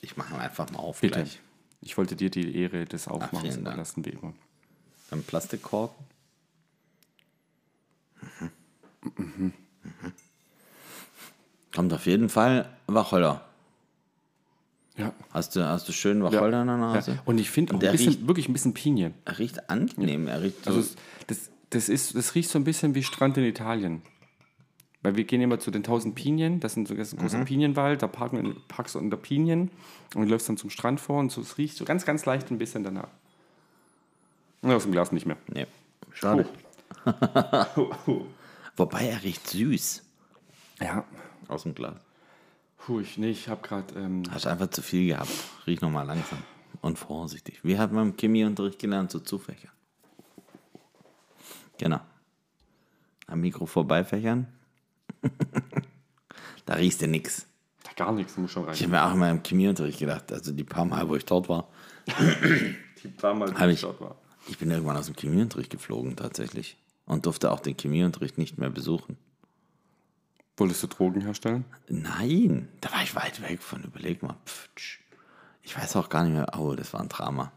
Ich 0.00 0.16
mache 0.16 0.36
einfach 0.38 0.70
mal 0.70 0.78
auf 0.80 1.00
Bitte. 1.00 1.20
gleich. 1.20 1.40
Ich 1.80 1.96
wollte 1.96 2.16
dir 2.16 2.30
die 2.30 2.56
Ehre 2.56 2.84
des 2.84 3.06
Aufmachens 3.08 3.56
überlassen, 3.56 4.04
wie 4.04 4.10
immer. 4.10 4.32
Beim 5.10 5.22
Plastikkorken. 5.22 6.04
Mhm. 9.16 9.52
Kommt 11.74 11.92
auf 11.92 12.06
jeden 12.06 12.28
Fall 12.28 12.68
Wacholder. 12.86 13.44
Ja. 14.96 15.12
Hast 15.30 15.54
du, 15.54 15.64
hast 15.64 15.86
du 15.88 15.92
schön 15.92 16.22
Wacholder 16.24 16.62
in 16.62 16.68
der 16.68 16.76
Nase? 16.78 17.12
ja. 17.12 17.22
Und 17.26 17.38
ich 17.38 17.50
finde 17.50 17.72
auch 17.72 17.76
ein 17.76 17.80
der 17.80 17.92
bisschen, 17.92 18.14
riecht- 18.14 18.26
wirklich 18.26 18.48
ein 18.48 18.54
bisschen 18.54 18.72
Pinien. 18.74 19.12
Er 19.26 19.38
riecht 19.38 19.68
angenehm. 19.68 20.26
Er 20.26 20.42
riecht 20.42 20.64
so, 20.64 20.70
Also 20.72 20.94
das, 21.26 21.50
das, 21.70 21.88
ist, 21.90 22.14
das 22.14 22.34
riecht 22.34 22.48
so 22.50 22.58
ein 22.58 22.64
bisschen 22.64 22.94
wie 22.94 23.02
Strand 23.02 23.36
in 23.36 23.44
Italien. 23.44 24.00
Weil 25.06 25.14
wir 25.14 25.22
gehen 25.22 25.40
immer 25.40 25.60
zu 25.60 25.70
den 25.70 25.84
1000 25.84 26.16
Pinien, 26.16 26.58
das, 26.58 26.74
sind 26.74 26.88
so, 26.88 26.94
das 26.96 27.06
ist 27.08 27.12
ein 27.14 27.18
Mhm. 27.18 27.20
großer 27.28 27.44
Pinienwald, 27.44 28.02
da 28.02 28.08
parken, 28.08 28.56
parkst 28.66 28.96
du 28.96 28.98
unter 28.98 29.16
Pinien 29.16 29.70
und 30.16 30.28
läufst 30.28 30.48
dann 30.48 30.56
zum 30.56 30.68
Strand 30.68 30.98
vor 30.98 31.20
und 31.20 31.30
so, 31.30 31.42
es 31.42 31.58
riecht 31.58 31.76
so 31.76 31.84
ganz, 31.84 32.04
ganz 32.04 32.26
leicht 32.26 32.50
ein 32.50 32.58
bisschen 32.58 32.82
danach. 32.82 33.06
Und 34.62 34.72
aus 34.72 34.82
dem 34.82 34.90
Glas 34.90 35.12
nicht 35.12 35.24
mehr. 35.24 35.36
nee, 35.46 35.68
schade. 36.12 36.48
Wobei 38.76 39.06
er 39.06 39.22
riecht 39.22 39.46
süß 39.46 40.02
Ja, 40.80 41.04
aus 41.46 41.62
dem 41.62 41.76
Glas. 41.76 42.00
puh, 42.78 42.98
ich, 42.98 43.16
nee, 43.16 43.30
ich 43.30 43.48
habe 43.48 43.62
gerade, 43.62 43.94
ähm, 44.00 44.24
Hast 44.32 44.48
einfach 44.48 44.70
zu 44.70 44.82
viel 44.82 45.06
gehabt. 45.06 45.30
Riech 45.68 45.82
nochmal 45.82 46.04
langsam 46.04 46.38
und 46.80 46.98
vorsichtig. 46.98 47.60
Wie 47.62 47.78
hat 47.78 47.92
man 47.92 48.08
im 48.08 48.16
Chemieunterricht 48.16 48.80
gelernt, 48.80 49.12
so 49.12 49.20
zufächern? 49.20 49.70
Genau. 51.78 52.00
Am 53.28 53.40
Mikro 53.40 53.66
vorbeifächern. 53.66 54.48
Da 56.66 56.74
riechst 56.74 57.02
du 57.02 57.08
nix. 57.08 57.46
gar 57.96 58.12
nichts, 58.12 58.36
muss 58.36 58.50
schon 58.50 58.64
rein. 58.64 58.74
Ich 58.74 58.82
habe 58.82 58.90
mir 58.92 59.04
auch 59.04 59.12
immer 59.14 59.30
im 59.30 59.42
Chemieunterricht 59.42 59.98
gedacht, 59.98 60.32
also 60.32 60.52
die 60.52 60.64
paar 60.64 60.84
Mal, 60.84 61.08
wo 61.08 61.16
ich 61.16 61.24
dort 61.24 61.48
war, 61.48 61.68
Die 63.02 63.08
paar 63.08 63.34
Mal, 63.34 63.54
Hab 63.54 63.68
ich. 63.68 63.80
dort 63.80 64.00
war. 64.00 64.16
ich 64.48 64.58
bin 64.58 64.70
irgendwann 64.70 64.96
aus 64.96 65.06
dem 65.06 65.16
Chemieunterricht 65.16 65.70
geflogen 65.70 66.16
tatsächlich 66.16 66.76
und 67.04 67.26
durfte 67.26 67.50
auch 67.50 67.60
den 67.60 67.76
Chemieunterricht 67.76 68.38
nicht 68.38 68.58
mehr 68.58 68.70
besuchen. 68.70 69.16
Wolltest 70.56 70.82
du 70.82 70.86
Drogen 70.86 71.20
herstellen? 71.20 71.64
Nein, 71.88 72.68
da 72.80 72.90
war 72.92 73.02
ich 73.02 73.14
weit 73.14 73.42
weg 73.42 73.60
von. 73.62 73.82
Überleg 73.84 74.22
mal. 74.22 74.36
Pff. 74.46 74.68
Ich 75.62 75.76
weiß 75.76 75.96
auch 75.96 76.08
gar 76.08 76.22
nicht 76.24 76.32
mehr. 76.32 76.46
Oh, 76.58 76.74
das 76.74 76.92
war 76.94 77.00
ein 77.00 77.10
Drama. 77.10 77.52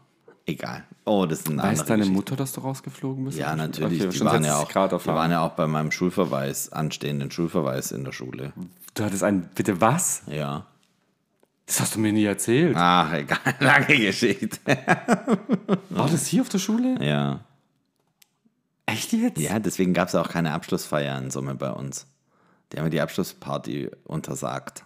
Egal. 0.50 0.84
Oh, 1.04 1.26
das 1.26 1.40
ist 1.40 1.48
eine 1.48 1.62
Weiß 1.62 1.84
deine 1.84 1.98
Geschichte. 1.98 2.16
Mutter, 2.16 2.36
dass 2.36 2.52
du 2.52 2.60
rausgeflogen 2.60 3.24
bist? 3.24 3.38
Ja, 3.38 3.54
natürlich. 3.54 4.02
Okay, 4.02 4.10
die, 4.10 4.24
waren 4.24 4.44
ja 4.44 4.56
auch, 4.56 4.68
die 4.68 5.06
waren 5.06 5.30
ja 5.30 5.42
auch 5.42 5.52
bei 5.52 5.66
meinem 5.66 5.92
Schulverweis, 5.92 6.72
anstehenden 6.72 7.30
Schulverweis 7.30 7.92
in 7.92 8.04
der 8.04 8.12
Schule. 8.12 8.52
Du 8.94 9.04
hattest 9.04 9.22
einen, 9.22 9.48
bitte 9.54 9.80
was? 9.80 10.22
Ja. 10.26 10.66
Das 11.66 11.80
hast 11.80 11.94
du 11.94 12.00
mir 12.00 12.12
nie 12.12 12.24
erzählt. 12.24 12.74
Ach, 12.76 13.12
egal. 13.12 13.38
Lange 13.60 13.96
Geschichte. 13.96 14.58
War 15.88 16.08
das 16.08 16.26
hier 16.26 16.42
auf 16.42 16.48
der 16.48 16.58
Schule? 16.58 16.96
Ja. 17.00 17.40
Echt 18.86 19.12
jetzt? 19.12 19.38
Ja, 19.38 19.60
deswegen 19.60 19.94
gab 19.94 20.08
es 20.08 20.16
auch 20.16 20.28
keine 20.28 20.52
Abschlussfeier 20.52 21.16
in 21.16 21.30
Summe 21.30 21.54
bei 21.54 21.70
uns. 21.70 22.06
Die 22.72 22.78
haben 22.78 22.84
mir 22.84 22.90
die 22.90 23.00
Abschlussparty 23.00 23.90
untersagt. 24.02 24.84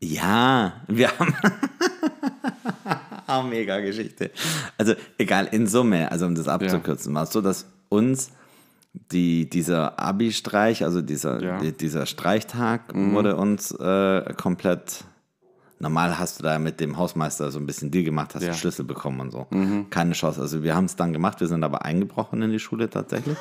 Ja, 0.00 0.82
wir 0.86 1.18
haben. 1.18 1.34
oh, 3.38 3.42
mega 3.48 3.80
Geschichte. 3.80 4.30
Also, 4.78 4.94
egal, 5.18 5.48
in 5.52 5.66
Summe, 5.66 6.10
also 6.10 6.26
um 6.26 6.34
das 6.34 6.48
abzukürzen, 6.48 7.14
war 7.14 7.24
es 7.24 7.30
so, 7.32 7.40
dass 7.40 7.66
uns 7.88 8.30
die, 9.10 9.48
dieser 9.48 9.98
Abi-Streich, 9.98 10.84
also 10.84 11.00
dieser, 11.02 11.42
Ja. 11.42 11.58
die, 11.60 11.72
dieser 11.72 12.06
Streichtag, 12.06 12.94
wurde 12.94 13.36
uns 13.36 13.70
äh, 13.72 14.34
komplett. 14.34 15.04
Normal 15.78 16.16
hast 16.16 16.38
du 16.38 16.44
da 16.44 16.60
mit 16.60 16.78
dem 16.78 16.96
Hausmeister 16.96 17.50
so 17.50 17.58
ein 17.58 17.66
bisschen 17.66 17.90
Deal 17.90 18.04
gemacht, 18.04 18.36
hast 18.36 18.42
Ja. 18.42 18.50
den 18.52 18.54
Schlüssel 18.56 18.84
bekommen 18.84 19.18
und 19.20 19.32
so. 19.32 19.48
Keine 19.90 20.12
Chance. 20.12 20.40
Also 20.40 20.62
wir 20.62 20.76
haben 20.76 20.84
es 20.84 20.94
dann 20.94 21.12
gemacht, 21.12 21.40
wir 21.40 21.48
sind 21.48 21.64
aber 21.64 21.84
eingebrochen 21.84 22.40
in 22.42 22.52
die 22.52 22.60
Schule 22.60 22.88
tatsächlich. 22.88 23.36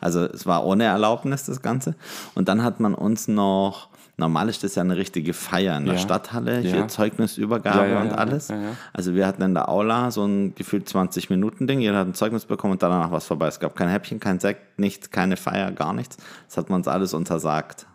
Also 0.00 0.24
es 0.24 0.46
war 0.46 0.64
ohne 0.64 0.84
Erlaubnis 0.84 1.44
das 1.44 1.60
Ganze. 1.60 1.94
Und 2.34 2.48
dann 2.48 2.62
hat 2.62 2.80
man 2.80 2.94
uns 2.94 3.28
noch, 3.28 3.90
normal 4.16 4.48
ist 4.48 4.62
das 4.62 4.74
ja 4.74 4.82
eine 4.82 4.96
richtige 4.96 5.32
Feier 5.34 5.76
in 5.76 5.86
der 5.86 5.94
Ja. 5.94 6.00
Stadthalle, 6.00 6.60
Ja. 6.60 6.70
hier 6.70 6.88
Zeugnisübergabe 6.88 7.88
Ja, 7.90 8.00
und 8.02 8.12
alles. 8.12 8.52
Also 8.92 9.14
wir 9.14 9.26
hatten 9.26 9.42
in 9.42 9.54
der 9.54 9.68
Aula 9.68 10.10
so 10.10 10.24
ein 10.24 10.54
gefühlt 10.54 10.88
20 10.88 11.30
Minuten 11.30 11.66
Ding, 11.66 11.80
jeder 11.80 11.98
hat 11.98 12.06
ein 12.06 12.14
Zeugnis 12.14 12.44
bekommen 12.44 12.72
und 12.74 12.82
danach 12.82 13.10
was 13.10 13.26
vorbei. 13.26 13.46
Es 13.48 13.58
gab 13.60 13.74
kein 13.74 13.88
Häppchen, 13.88 14.20
kein 14.20 14.38
Sekt, 14.40 14.78
nichts, 14.78 15.10
keine 15.10 15.36
Feier, 15.36 15.72
gar 15.72 15.92
nichts. 15.92 16.16
Das 16.46 16.56
hat 16.58 16.68
man 16.70 16.80
uns 16.80 16.88
alles 16.88 17.14
untersagt. 17.14 17.86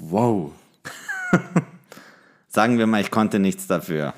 Wow. 0.00 0.52
Sagen 2.48 2.78
wir 2.78 2.86
mal, 2.86 3.00
ich 3.00 3.10
konnte 3.10 3.38
nichts 3.38 3.66
dafür. 3.66 4.12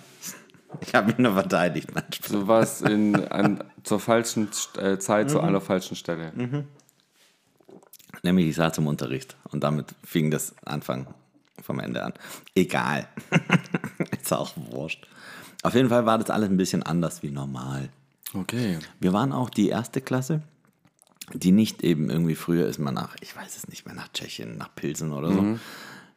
Ich 0.81 0.95
habe 0.95 1.09
mich 1.09 1.19
nur 1.19 1.35
verteidigt. 1.35 1.91
Nein, 1.95 2.05
Spaß. 2.13 2.33
Du 2.33 2.47
warst 2.49 2.83
in, 2.83 3.15
an, 3.29 3.63
zur 3.83 4.01
falschen 4.01 4.49
äh, 4.79 4.97
Zeit, 4.99 5.27
Mhm. 5.27 5.31
zu 5.31 5.41
einer 5.41 5.61
falschen 5.61 5.97
Stelle. 5.97 6.33
Nämlich 8.23 8.47
ich 8.49 8.57
saß 8.57 8.79
im 8.79 8.87
Unterricht 8.87 9.37
und 9.51 9.63
damit 9.65 9.95
fing 10.03 10.31
das 10.31 10.55
Anfang 10.65 11.07
vom 11.63 11.81
Ende 11.81 12.05
an. 12.05 12.13
Egal. 12.55 13.07
Ist 14.23 14.33
auch 14.33 14.53
wurscht. 14.57 15.07
Auf 15.63 15.75
jeden 15.75 15.89
Fall 15.89 16.07
war 16.07 16.19
das 16.19 16.31
alles 16.31 16.49
ein 16.51 16.57
bisschen 16.57 16.83
anders 16.83 17.23
wie 17.23 17.31
normal. 17.31 17.89
Okay. 18.35 18.79
Wir 19.01 19.13
waren 19.13 19.33
auch 19.33 19.51
die 19.51 19.69
erste 19.69 20.01
Klasse, 20.01 20.43
die 21.35 21.53
nicht 21.53 21.83
eben 21.83 22.11
irgendwie 22.11 22.35
früher 22.35 22.67
ist 22.67 22.79
man 22.79 22.95
nach, 22.95 23.17
ich 23.21 23.37
weiß 23.37 23.57
es 23.57 23.69
nicht 23.69 23.87
mehr, 23.87 23.95
nach 23.95 24.09
Tschechien, 24.13 24.57
nach 24.59 24.75
Pilsen 24.75 25.13
oder 25.13 25.33
so. 25.33 25.59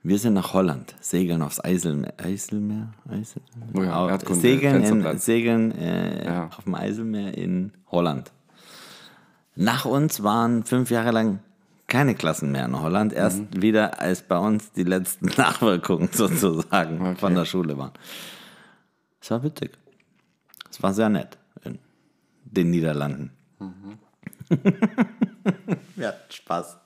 Wir 0.02 0.20
sind 0.20 0.34
nach 0.34 0.54
Holland, 0.54 0.96
segeln 1.02 1.42
aufs 1.42 1.60
Eiselmeer. 1.64 2.14
Eiselmeer? 2.18 2.94
Eiselmeer? 3.10 3.68
Oh 3.74 3.82
ja, 3.84 4.10
Erdkunde, 4.10 4.40
segeln 4.42 4.84
in, 4.84 5.18
segeln 5.20 5.72
äh, 5.72 6.26
Ja. 6.26 6.48
auf 6.56 6.64
dem 6.64 6.76
Eiselmeer 6.76 7.36
in 7.38 7.72
Holland. 7.92 8.32
Nach 9.56 9.86
uns 9.86 10.22
waren 10.24 10.64
fünf 10.64 10.90
Jahre 10.92 11.12
lang 11.12 11.40
keine 11.88 12.16
Klassen 12.16 12.52
mehr 12.52 12.66
in 12.66 12.80
Holland, 12.80 13.14
erst 13.14 13.40
Mhm. 13.40 13.62
wieder 13.62 14.00
als 14.00 14.22
bei 14.24 14.38
uns 14.38 14.72
die 14.72 14.84
letzten 14.84 15.26
Nachwirkungen 15.38 16.10
sozusagen 16.12 17.00
Okay. 17.02 17.16
von 17.20 17.36
der 17.36 17.46
Schule 17.46 17.78
waren. 17.78 17.92
Es 19.22 19.32
war 19.32 19.44
witzig. 19.44 19.72
Es 20.70 20.82
war 20.84 20.94
sehr 20.94 21.10
nett 21.10 21.38
in 21.64 21.80
den 22.44 22.70
Niederlanden. 22.72 23.32
Wir 25.96 26.08
hatten 26.10 26.32
Spaß. 26.32 26.78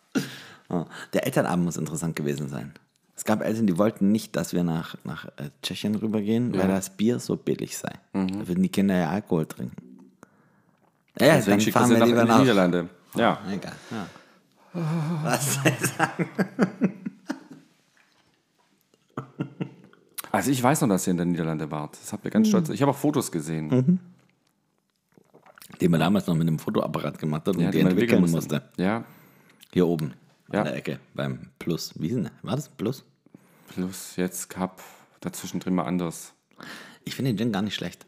Oh. 0.69 0.85
Der 1.13 1.25
Elternabend 1.25 1.65
muss 1.65 1.77
interessant 1.77 2.15
gewesen 2.15 2.49
sein. 2.49 2.73
Es 3.15 3.25
gab 3.25 3.41
Eltern, 3.41 3.67
die 3.67 3.77
wollten 3.77 4.11
nicht, 4.11 4.35
dass 4.37 4.53
wir 4.53 4.63
nach, 4.63 4.95
nach 5.03 5.25
äh, 5.37 5.49
Tschechien 5.61 5.95
rübergehen, 5.95 6.57
weil 6.57 6.67
das 6.69 6.89
Bier 6.95 7.19
so 7.19 7.35
billig 7.35 7.77
sei. 7.77 7.91
Da 8.13 8.47
würden 8.47 8.63
die 8.63 8.69
Kinder 8.69 8.95
ja 8.97 9.09
Alkohol 9.09 9.45
trinken. 9.45 9.75
Ja, 11.19 11.35
Deswegen 11.35 11.51
dann 11.51 11.61
schickt 11.61 11.77
fahren 11.77 11.89
wir 11.89 11.97
nach, 11.97 12.05
lieber 12.07 12.23
nach. 12.25 12.39
Niederlande. 12.39 12.89
Ja. 13.15 13.39
Egal. 13.51 13.73
Ja. 13.91 14.07
Was 14.73 15.55
soll 15.55 15.71
ich 15.79 15.87
sagen? 15.87 16.29
Also 20.31 20.51
ich 20.51 20.61
weiß 20.61 20.81
noch, 20.81 20.89
dass 20.89 21.07
ihr 21.07 21.11
in 21.11 21.17
der 21.17 21.25
Niederlande 21.25 21.71
wart. 21.71 21.97
Das 21.99 22.13
habt 22.13 22.23
ihr 22.23 22.29
ganz 22.31 22.47
Mhm. 22.47 22.51
stolz. 22.51 22.69
Ich 22.69 22.81
habe 22.83 22.91
auch 22.91 22.95
Fotos 22.97 23.31
gesehen. 23.31 23.99
Den 25.81 25.91
man 25.91 25.99
damals 25.99 26.27
noch 26.27 26.35
mit 26.35 26.47
einem 26.47 26.59
Fotoapparat 26.59 27.17
gemacht 27.17 27.47
hat 27.47 27.55
und 27.55 27.61
Ja, 27.63 27.71
die 27.71 27.77
die 27.79 27.83
man 27.83 27.93
entwickeln 27.93 28.21
wickeln 28.21 28.31
musste. 28.35 28.61
Ja. 28.77 29.05
Hier 29.73 29.87
oben 29.87 30.13
Ja. 30.51 30.59
an 30.59 30.65
der 30.65 30.75
Ecke 30.75 30.99
beim 31.15 31.47
Plus. 31.57 31.93
Wie 31.99 32.07
ist 32.09 32.15
denn? 32.15 32.29
War 32.43 32.55
das 32.55 32.69
Plus? 32.69 33.03
Plus 33.69 34.15
jetzt 34.17 34.49
Cup. 34.49 34.83
Dazwischen 35.19 35.59
drin 35.59 35.73
mal 35.75 35.83
anders. 35.85 36.33
Ich 37.05 37.15
finde 37.15 37.31
den 37.31 37.37
Gin 37.37 37.51
gar 37.51 37.61
nicht 37.63 37.75
schlecht. 37.75 38.05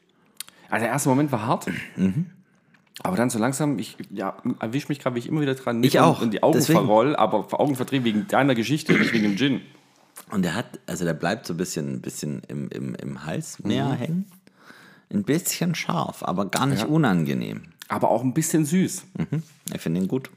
Also 0.70 0.84
der 0.84 0.94
erste 0.94 1.10
Moment 1.10 1.32
war 1.32 1.46
hart. 1.48 1.68
Mhm. 1.98 2.28
Aber 3.04 3.16
dann 3.18 3.30
so 3.30 3.40
langsam, 3.40 3.80
ich 3.80 3.98
ja, 4.12 4.38
erwische 4.60 4.90
mich 4.90 5.00
gerade, 5.00 5.16
wie 5.16 5.20
ich 5.20 5.28
immer 5.28 5.42
wieder 5.42 5.56
dran 5.56 5.84
Ich 5.84 6.00
auch, 6.00 6.22
und 6.22 6.32
die 6.32 6.44
Augen 6.44 6.58
deswegen. 6.60 6.80
verroll, 6.80 7.16
aber 7.16 7.48
Augen 7.60 7.76
verdrehe 7.76 8.04
wegen 8.04 8.28
deiner 8.28 8.54
Geschichte, 8.54 8.94
nicht 8.94 9.12
wegen 9.14 9.24
dem 9.24 9.38
Gin. 9.38 9.62
Und 10.30 10.44
der 10.44 10.56
hat, 10.56 10.80
also 10.88 11.04
der 11.06 11.14
bleibt 11.14 11.46
so 11.48 11.54
ein 11.54 11.58
bisschen, 11.58 11.94
ein 11.96 12.02
bisschen 12.02 12.42
im, 12.48 12.70
im, 12.70 12.94
im 12.96 13.26
Hals 13.26 13.60
mehr 13.64 13.86
Mhm. 13.86 13.94
hängen. 13.94 14.32
Ein 15.12 15.24
bisschen 15.24 15.74
scharf, 15.76 16.24
aber 16.24 16.46
gar 16.46 16.66
nicht 16.68 16.82
Ja. 16.84 16.88
unangenehm. 16.88 17.64
Aber 17.88 18.10
auch 18.12 18.22
ein 18.24 18.34
bisschen 18.34 18.66
süß. 18.66 19.04
Ich 19.74 19.82
finde 19.82 20.00
ihn 20.02 20.08
gut. 20.08 20.30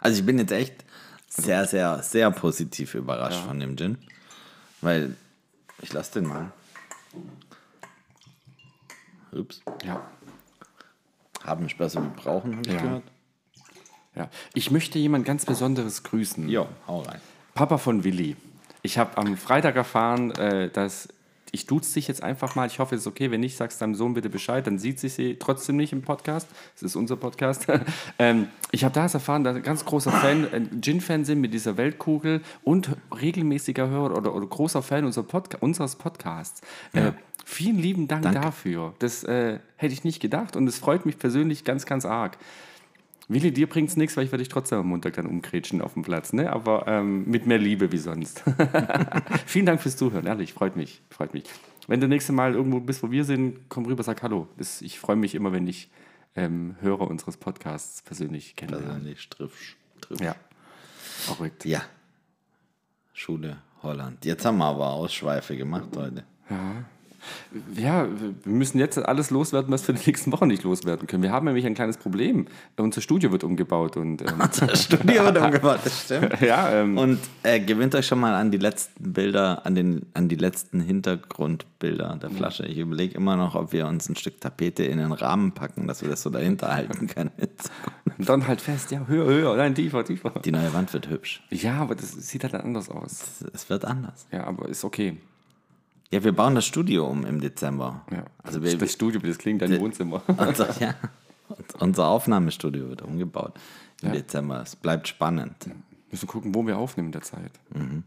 Also 0.00 0.20
ich 0.20 0.24
bin 0.26 0.38
jetzt 0.38 0.52
echt 0.52 0.84
sehr, 1.28 1.66
sehr, 1.66 2.02
sehr 2.02 2.30
positiv 2.30 2.94
überrascht 2.94 3.40
von 3.40 3.58
dem 3.60 3.76
Gin. 3.76 3.98
Weil, 4.80 5.16
ich 5.82 5.92
lasse 5.92 6.12
den 6.20 6.28
mal. 6.28 6.52
Ups. 9.32 9.60
Ja. 9.84 10.08
Haben 11.44 11.68
Späße 11.68 12.02
wie 12.02 12.20
brauchen, 12.22 12.56
habe 12.56 12.66
ich 12.68 12.74
Ja. 12.74 12.80
gehört. 12.82 13.02
ja. 14.16 14.28
Ich 14.54 14.70
möchte 14.70 14.98
jemand 14.98 15.24
ganz 15.24 15.44
Besonderes 15.44 16.02
grüßen. 16.02 16.48
Jo, 16.48 16.66
hau 16.86 17.00
rein. 17.02 17.20
Papa 17.54 17.78
von 17.78 18.02
Willi. 18.04 18.36
Ich 18.82 18.98
habe 18.98 19.16
am 19.16 19.36
Freitag 19.36 19.76
erfahren, 19.76 20.30
äh, 20.32 20.68
dass 20.70 21.08
ich 21.54 21.66
duze 21.66 21.94
dich 21.94 22.08
jetzt 22.08 22.22
einfach 22.22 22.56
mal. 22.56 22.66
Ich 22.66 22.80
hoffe, 22.80 22.96
es 22.96 23.02
ist 23.02 23.06
okay. 23.06 23.30
Wenn 23.30 23.40
nicht, 23.40 23.56
sagst 23.56 23.80
deinem 23.80 23.94
Sohn 23.94 24.12
bitte 24.12 24.28
Bescheid. 24.28 24.66
Dann 24.66 24.78
sieht 24.78 24.98
sich 24.98 25.14
sie 25.14 25.36
trotzdem 25.38 25.76
nicht 25.76 25.92
im 25.92 26.02
Podcast. 26.02 26.48
Es 26.74 26.82
ist 26.82 26.96
unser 26.96 27.16
Podcast. 27.16 27.66
ähm, 28.18 28.48
ich 28.72 28.84
habe 28.84 28.92
da 28.92 29.06
erfahren, 29.06 29.44
dass 29.44 29.54
ein 29.54 29.62
ganz 29.62 29.84
großer 29.84 30.10
Fan, 30.10 30.48
ein 30.52 30.82
Gin-Fan 30.82 31.24
sind 31.24 31.40
mit 31.40 31.54
dieser 31.54 31.76
Weltkugel 31.76 32.42
und 32.64 32.90
regelmäßiger 33.20 33.88
Hörer 33.88 34.16
oder, 34.16 34.34
oder 34.34 34.46
großer 34.46 34.82
Fan 34.82 35.04
unser 35.04 35.22
Podca 35.22 35.58
unseres 35.60 35.94
Podcasts. 35.94 36.60
Äh, 36.92 37.12
vielen 37.44 37.78
lieben 37.78 38.08
Dank 38.08 38.24
dafür. 38.32 38.94
Das 38.98 39.22
äh, 39.22 39.60
hätte 39.76 39.92
ich 39.94 40.02
nicht 40.02 40.20
gedacht 40.20 40.56
und 40.56 40.66
es 40.66 40.78
freut 40.78 41.06
mich 41.06 41.18
persönlich 41.18 41.62
ganz, 41.62 41.86
ganz 41.86 42.04
arg. 42.04 42.36
Willi, 43.28 43.52
dir 43.52 43.68
bringt 43.68 43.88
es 43.88 43.96
nichts, 43.96 44.16
weil 44.16 44.24
ich 44.24 44.32
werde 44.32 44.42
dich 44.42 44.50
trotzdem 44.50 44.78
am 44.78 44.88
Montag 44.88 45.14
dann 45.14 45.26
umkretschen 45.26 45.80
auf 45.80 45.94
dem 45.94 46.02
Platz, 46.02 46.32
ne? 46.32 46.52
aber 46.52 46.86
ähm, 46.86 47.24
mit 47.26 47.46
mehr 47.46 47.58
Liebe 47.58 47.90
wie 47.90 47.98
sonst. 47.98 48.42
Vielen 49.46 49.66
Dank 49.66 49.80
fürs 49.80 49.96
Zuhören, 49.96 50.26
ehrlich, 50.26 50.52
freut 50.52 50.76
mich, 50.76 51.00
freut 51.10 51.32
mich. 51.32 51.44
Wenn 51.86 52.00
du 52.00 52.08
nächste 52.08 52.32
Mal 52.32 52.54
irgendwo 52.54 52.80
bist, 52.80 53.02
wo 53.02 53.10
wir 53.10 53.24
sind, 53.24 53.68
komm 53.68 53.86
rüber, 53.86 54.02
sag 54.02 54.22
Hallo. 54.22 54.48
Das, 54.56 54.82
ich 54.82 54.98
freue 54.98 55.16
mich 55.16 55.34
immer, 55.34 55.52
wenn 55.52 55.66
ich 55.66 55.90
ähm, 56.34 56.76
Hörer 56.80 57.08
unseres 57.08 57.36
Podcasts 57.36 58.02
persönlich 58.02 58.56
kennenlerne. 58.56 58.86
Persönlich 58.86 59.20
Striff. 59.20 59.76
Striff. 59.98 60.20
Ja, 60.20 60.34
verrückt. 60.98 61.64
ja. 61.64 61.82
Schule 63.12 63.58
Holland. 63.82 64.24
Jetzt 64.24 64.44
haben 64.44 64.58
wir 64.58 64.64
aber 64.64 64.90
Ausschweife 64.90 65.56
gemacht 65.56 65.90
heute. 65.96 66.24
Ja, 66.50 66.84
wir 67.50 68.08
müssen 68.44 68.78
jetzt 68.78 68.98
alles 68.98 69.30
loswerden, 69.30 69.72
was 69.72 69.86
wir 69.86 69.94
die 69.94 70.06
nächsten 70.06 70.32
Wochen 70.32 70.48
nicht 70.48 70.62
loswerden 70.62 71.06
können. 71.06 71.22
Wir 71.22 71.32
haben 71.32 71.46
nämlich 71.46 71.66
ein 71.66 71.74
kleines 71.74 71.96
Problem. 71.96 72.46
Unser 72.76 73.00
Studio 73.00 73.32
wird 73.32 73.44
umgebaut 73.44 73.96
und 73.96 74.22
ähm, 74.22 74.38
Das 74.60 74.84
Studio 74.84 75.24
wird 75.24 75.38
umgebaut, 75.38 75.80
das 75.84 76.04
stimmt. 76.04 76.40
ja, 76.40 76.70
ähm, 76.72 76.98
Und 76.98 77.18
äh, 77.42 77.60
gewöhnt 77.60 77.94
euch 77.94 78.06
schon 78.06 78.20
mal 78.20 78.34
an 78.34 78.50
die 78.50 78.58
letzten 78.58 79.12
Bilder, 79.12 79.64
an, 79.64 79.74
den, 79.74 80.06
an 80.14 80.28
die 80.28 80.36
letzten 80.36 80.80
Hintergrundbilder 80.80 82.18
der 82.20 82.30
Flasche. 82.30 82.66
Ich 82.66 82.78
überlege 82.78 83.14
immer 83.14 83.36
noch, 83.36 83.54
ob 83.54 83.72
wir 83.72 83.86
uns 83.86 84.08
ein 84.08 84.16
Stück 84.16 84.40
Tapete 84.40 84.84
in 84.84 84.98
den 84.98 85.12
Rahmen 85.12 85.52
packen, 85.52 85.86
dass 85.86 86.02
wir 86.02 86.10
das 86.10 86.22
so 86.22 86.30
dahinter 86.30 86.74
halten 86.74 87.06
können. 87.06 87.30
dann 88.18 88.46
halt 88.46 88.60
fest, 88.60 88.90
ja, 88.90 89.06
höher, 89.06 89.26
höher, 89.26 89.56
nein, 89.56 89.74
tiefer, 89.74 90.04
tiefer. 90.04 90.32
Die 90.44 90.52
neue 90.52 90.72
Wand 90.72 90.92
wird 90.92 91.08
hübsch. 91.08 91.42
Ja, 91.50 91.78
aber 91.78 91.94
das 91.94 92.12
sieht 92.12 92.44
halt 92.44 92.54
anders 92.54 92.88
aus. 92.88 93.44
Es 93.52 93.68
wird 93.70 93.84
anders. 93.84 94.26
Ja, 94.32 94.44
aber 94.44 94.68
ist 94.68 94.84
okay. 94.84 95.16
Ja, 96.14 96.22
wir 96.22 96.30
bauen 96.30 96.54
das 96.54 96.64
Studio 96.64 97.08
um 97.08 97.26
im 97.26 97.40
Dezember. 97.40 98.06
Ja. 98.12 98.24
Also 98.40 98.62
wir, 98.62 98.78
das 98.78 98.92
Studio, 98.92 99.20
das 99.20 99.36
klingt 99.36 99.60
dein 99.62 99.80
Wohnzimmer. 99.80 100.22
unser, 100.28 100.80
ja, 100.80 100.94
unser 101.80 102.06
Aufnahmestudio 102.06 102.88
wird 102.88 103.02
umgebaut 103.02 103.54
im 104.00 104.12
Dezember. 104.12 104.62
Es 104.62 104.76
bleibt 104.76 105.08
spannend. 105.08 105.68
müssen 106.12 106.28
gucken, 106.28 106.54
wo 106.54 106.64
wir 106.64 106.78
aufnehmen 106.78 107.08
in 107.08 107.12
der 107.12 107.22
Zeit. 107.22 107.50
Mhm. 107.74 108.04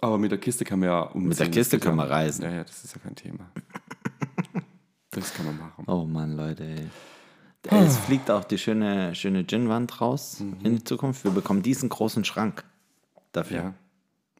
Aber 0.00 0.16
mit 0.18 0.30
der 0.30 0.38
Kiste 0.38 0.64
kann 0.64 0.78
man 0.78 0.88
ja 0.88 1.00
umziehen. 1.00 1.28
Mit 1.30 1.40
der 1.40 1.50
Kiste 1.50 1.80
können 1.80 1.98
ja. 1.98 2.04
wir 2.04 2.10
reisen. 2.10 2.44
Ja, 2.44 2.50
ja, 2.52 2.62
das 2.62 2.84
ist 2.84 2.94
ja 2.94 3.00
kein 3.00 3.16
Thema. 3.16 3.50
Das 5.10 5.32
kann 5.32 5.46
man 5.46 5.58
machen. 5.58 5.84
Oh 5.86 6.04
Mann, 6.04 6.36
Leute. 6.36 6.64
Ey. 6.64 6.88
Es 7.70 7.98
fliegt 7.98 8.32
auch 8.32 8.42
die 8.42 8.58
schöne, 8.58 9.14
schöne 9.14 9.44
Gin-Wand 9.44 10.00
raus 10.00 10.40
in 10.40 10.76
die 10.76 10.82
Zukunft. 10.82 11.22
Wir 11.22 11.30
bekommen 11.30 11.62
diesen 11.62 11.88
großen 11.88 12.24
Schrank 12.24 12.64
dafür. 13.30 13.74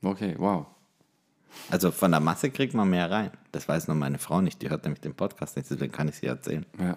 Ja. 0.03 0.11
Okay, 0.11 0.35
wow. 0.37 0.67
Also 1.71 1.91
von 1.91 2.11
der 2.11 2.21
Masse 2.21 2.51
kriegt 2.51 2.75
man 2.75 2.91
mehr 2.91 3.11
rein. 3.11 3.31
Das 3.53 3.69
weiß 3.69 3.89
nur 3.89 3.97
meine 3.97 4.19
Frau 4.19 4.41
nicht. 4.41 4.61
Die 4.63 4.71
hört 4.71 4.85
nämlich 4.85 5.01
den 5.01 5.15
Podcast 5.15 5.57
nicht, 5.57 5.71
deswegen 5.71 5.93
kann 5.93 6.09
ich 6.09 6.17
sie 6.17 6.27
erzählen. 6.27 6.67
Ja. 6.79 6.95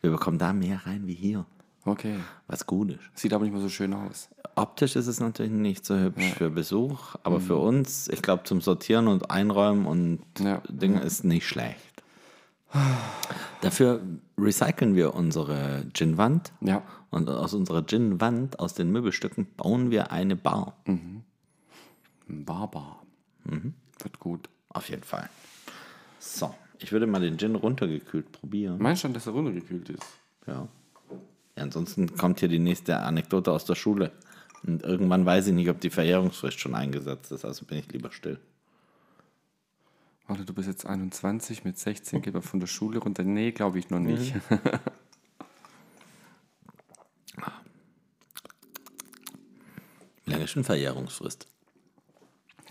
Wir 0.00 0.10
bekommen 0.10 0.38
da 0.38 0.52
mehr 0.52 0.80
rein 0.86 1.06
wie 1.06 1.14
hier. 1.14 1.46
Okay. 1.84 2.16
Was 2.46 2.66
gut 2.66 2.90
ist. 2.90 3.00
Sieht 3.14 3.32
aber 3.32 3.44
nicht 3.44 3.52
mehr 3.52 3.62
so 3.62 3.68
schön 3.68 3.92
aus. 3.94 4.28
Optisch 4.54 4.94
ist 4.96 5.06
es 5.06 5.18
natürlich 5.18 5.50
nicht 5.50 5.84
so 5.84 5.98
hübsch 5.98 6.34
für 6.34 6.50
Besuch, 6.50 7.16
aber 7.24 7.40
für 7.40 7.56
uns, 7.56 8.06
ich 8.08 8.22
glaube, 8.22 8.44
zum 8.44 8.60
Sortieren 8.60 9.08
und 9.08 9.30
Einräumen 9.30 9.86
und 9.86 10.20
Ja. 10.38 10.62
Dinge 10.68 11.00
ist 11.00 11.24
nicht 11.24 11.46
schlecht. 11.48 11.80
Dafür 13.62 14.00
recyceln 14.38 14.94
wir 14.94 15.14
unsere 15.14 15.84
Gin-Wand 15.92 16.52
Ja. 16.60 16.82
und 17.10 17.28
aus 17.28 17.52
unserer 17.54 17.84
Gin-Wand, 17.86 18.60
aus 18.60 18.74
den 18.74 18.90
Möbelstücken, 18.90 19.46
bauen 19.56 19.90
wir 19.90 20.12
eine 20.12 20.36
Bar. 20.36 20.76
Barbar. 22.28 23.02
Wird 24.02 24.18
gut. 24.18 24.48
Auf 24.68 24.88
jeden 24.88 25.04
Fall. 25.04 25.28
So, 26.18 26.54
ich 26.78 26.92
würde 26.92 27.06
mal 27.06 27.20
den 27.20 27.38
Gin 27.38 27.54
runtergekühlt 27.54 28.32
probieren. 28.32 28.78
Meinst 28.78 29.02
du 29.02 29.06
schon, 29.06 29.14
dass 29.14 29.26
er 29.26 29.32
runtergekühlt 29.32 29.90
ist? 29.90 30.04
Ja. 30.46 30.68
ja. 31.10 31.16
Ansonsten 31.56 32.14
kommt 32.16 32.40
hier 32.40 32.48
die 32.48 32.58
nächste 32.58 32.98
Anekdote 32.98 33.52
aus 33.52 33.64
der 33.64 33.74
Schule. 33.74 34.12
Und 34.64 34.82
irgendwann 34.82 35.26
weiß 35.26 35.48
ich 35.48 35.54
nicht, 35.54 35.68
ob 35.68 35.80
die 35.80 35.90
Verjährungsfrist 35.90 36.60
schon 36.60 36.74
eingesetzt 36.74 37.32
ist, 37.32 37.44
also 37.44 37.64
bin 37.64 37.78
ich 37.78 37.92
lieber 37.92 38.12
still. 38.12 38.38
Warte, 40.28 40.44
du 40.44 40.54
bist 40.54 40.68
jetzt 40.68 40.86
21, 40.86 41.64
mit 41.64 41.78
16 41.78 42.22
geht 42.22 42.34
er 42.34 42.42
von 42.42 42.60
der 42.60 42.68
Schule 42.68 43.00
runter. 43.00 43.24
Nee, 43.24 43.50
glaube 43.50 43.80
ich 43.80 43.90
noch 43.90 43.98
nicht. 43.98 44.34
Wie 50.24 50.30
lange 50.30 50.44
ist 50.44 50.50
schon 50.50 50.62
Verjährungsfrist? 50.64 51.48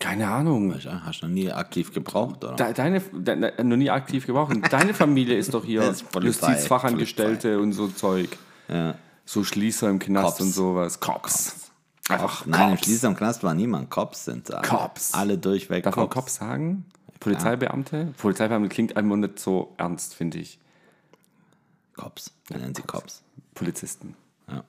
Keine 0.02 0.28
Ahnung. 0.28 0.74
Hast 0.74 1.22
du 1.22 1.28
noch 1.28 1.34
nie 1.34 1.52
aktiv 1.52 1.94
gebraucht, 1.94 2.44
oder? 2.44 2.56
De, 2.56 2.74
deine, 2.74 3.00
de, 3.00 3.64
noch 3.64 3.78
nie 3.78 3.92
aktiv 3.92 4.26
gebraucht. 4.26 4.54
Deine 4.72 4.96
Familie 4.96 5.38
ist 5.38 5.54
doch 5.54 5.64
hier 5.64 5.84
ist 5.92 6.12
Polizei, 6.12 6.54
Justizfachangestellte 6.54 7.60
und 7.60 7.74
so 7.74 7.88
Zeug. 7.88 8.30
Ja. 8.68 8.96
So 9.26 9.44
Schließer 9.44 9.90
im 9.90 10.00
Knast 10.00 10.38
Cops. 10.38 10.42
und 10.42 10.52
sowas. 10.52 11.00
Cops. 11.00 11.72
Einfach 12.10 12.48
Nein, 12.48 12.62
im 12.62 12.70
Cops. 12.72 12.86
Schließer 12.86 13.08
am 13.10 13.16
Knast 13.16 13.44
war 13.44 13.54
niemand. 13.54 13.92
Cops 13.92 14.26
sind 14.26 14.50
da. 14.50 14.62
Cops. 14.62 15.14
Alle 15.14 15.38
durchweg 15.38 15.84
Darf 15.84 15.96
man 15.96 16.10
Cops. 16.10 16.16
Cops 16.16 16.36
sagen? 16.36 16.86
Polizeibeamte? 17.20 18.14
Polizeibeamte 18.18 18.70
klingt 18.70 18.98
einfach 18.98 19.16
nicht 19.18 19.38
so 19.38 19.76
ernst, 19.78 20.16
finde 20.16 20.40
ich. 20.40 20.58
Cops. 21.96 22.32
Wir 22.48 22.58
nennen 22.58 22.74
sie 22.74 22.82
Cops. 22.82 23.22
Polizisten. 23.54 24.16
Ja. 24.50 24.64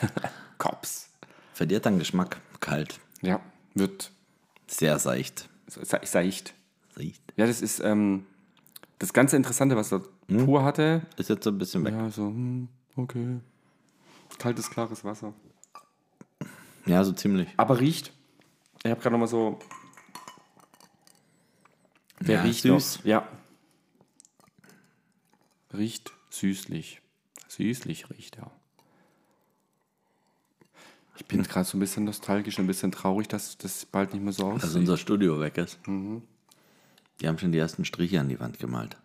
Cops. 0.58 1.08
Verliert 1.54 1.86
dann 1.86 1.98
Geschmack. 1.98 2.36
Kalt. 2.60 3.00
Ja, 3.20 3.40
wird 3.74 4.10
Sehr 4.66 4.98
seicht. 4.98 5.48
se- 5.66 5.84
seicht. 6.04 6.54
Seicht. 6.94 7.22
Ja, 7.36 7.46
das 7.46 7.62
ist 7.62 7.80
ähm, 7.80 8.26
das 8.98 9.12
ganze 9.12 9.36
Interessante, 9.36 9.76
was 9.76 9.92
er 9.92 10.02
pur 10.28 10.62
hatte. 10.64 11.02
Ist 11.16 11.28
jetzt 11.30 11.44
so 11.44 11.50
ein 11.50 11.58
bisschen 11.58 11.84
weg. 11.84 11.94
Ja, 11.94 12.10
so, 12.10 12.26
hm, 12.26 12.68
okay. 12.96 13.40
Kaltes, 14.38 14.70
klares 14.70 15.04
Wasser. 15.04 15.32
Ja, 16.86 17.02
so 17.04 17.12
ziemlich. 17.12 17.48
Aber 17.56 17.78
riecht. 17.80 18.12
Ich 18.84 18.90
habe 18.90 19.00
gerade 19.00 19.12
noch 19.12 19.20
mal 19.20 19.26
so. 19.28 19.58
Wer 22.20 22.36
Ja, 22.36 22.42
riecht 22.42 22.62
süß. 22.62 22.98
Noch? 22.98 23.04
Ja. 23.04 23.28
Riecht 25.72 26.12
süßlich. 26.30 27.00
Süßlich 27.48 28.10
riecht 28.10 28.36
er. 28.38 28.50
Ich 31.22 31.28
bin 31.28 31.42
gerade 31.44 31.64
so 31.64 31.76
ein 31.76 31.80
bisschen 31.80 32.04
nostalgisch, 32.04 32.58
ein 32.58 32.66
bisschen 32.66 32.90
traurig, 32.90 33.28
dass 33.28 33.56
das 33.56 33.86
bald 33.86 34.12
nicht 34.12 34.22
mehr 34.24 34.32
so 34.32 34.44
aussieht. 34.46 34.64
Dass 34.64 34.74
unser 34.74 34.96
Studio 34.96 35.38
weg 35.38 35.56
ist. 35.56 35.78
Mhm. 35.86 36.22
Die 37.20 37.28
haben 37.28 37.38
schon 37.38 37.52
die 37.52 37.58
ersten 37.58 37.84
Striche 37.84 38.18
an 38.20 38.28
die 38.28 38.40
Wand 38.40 38.58
gemalt. 38.58 38.96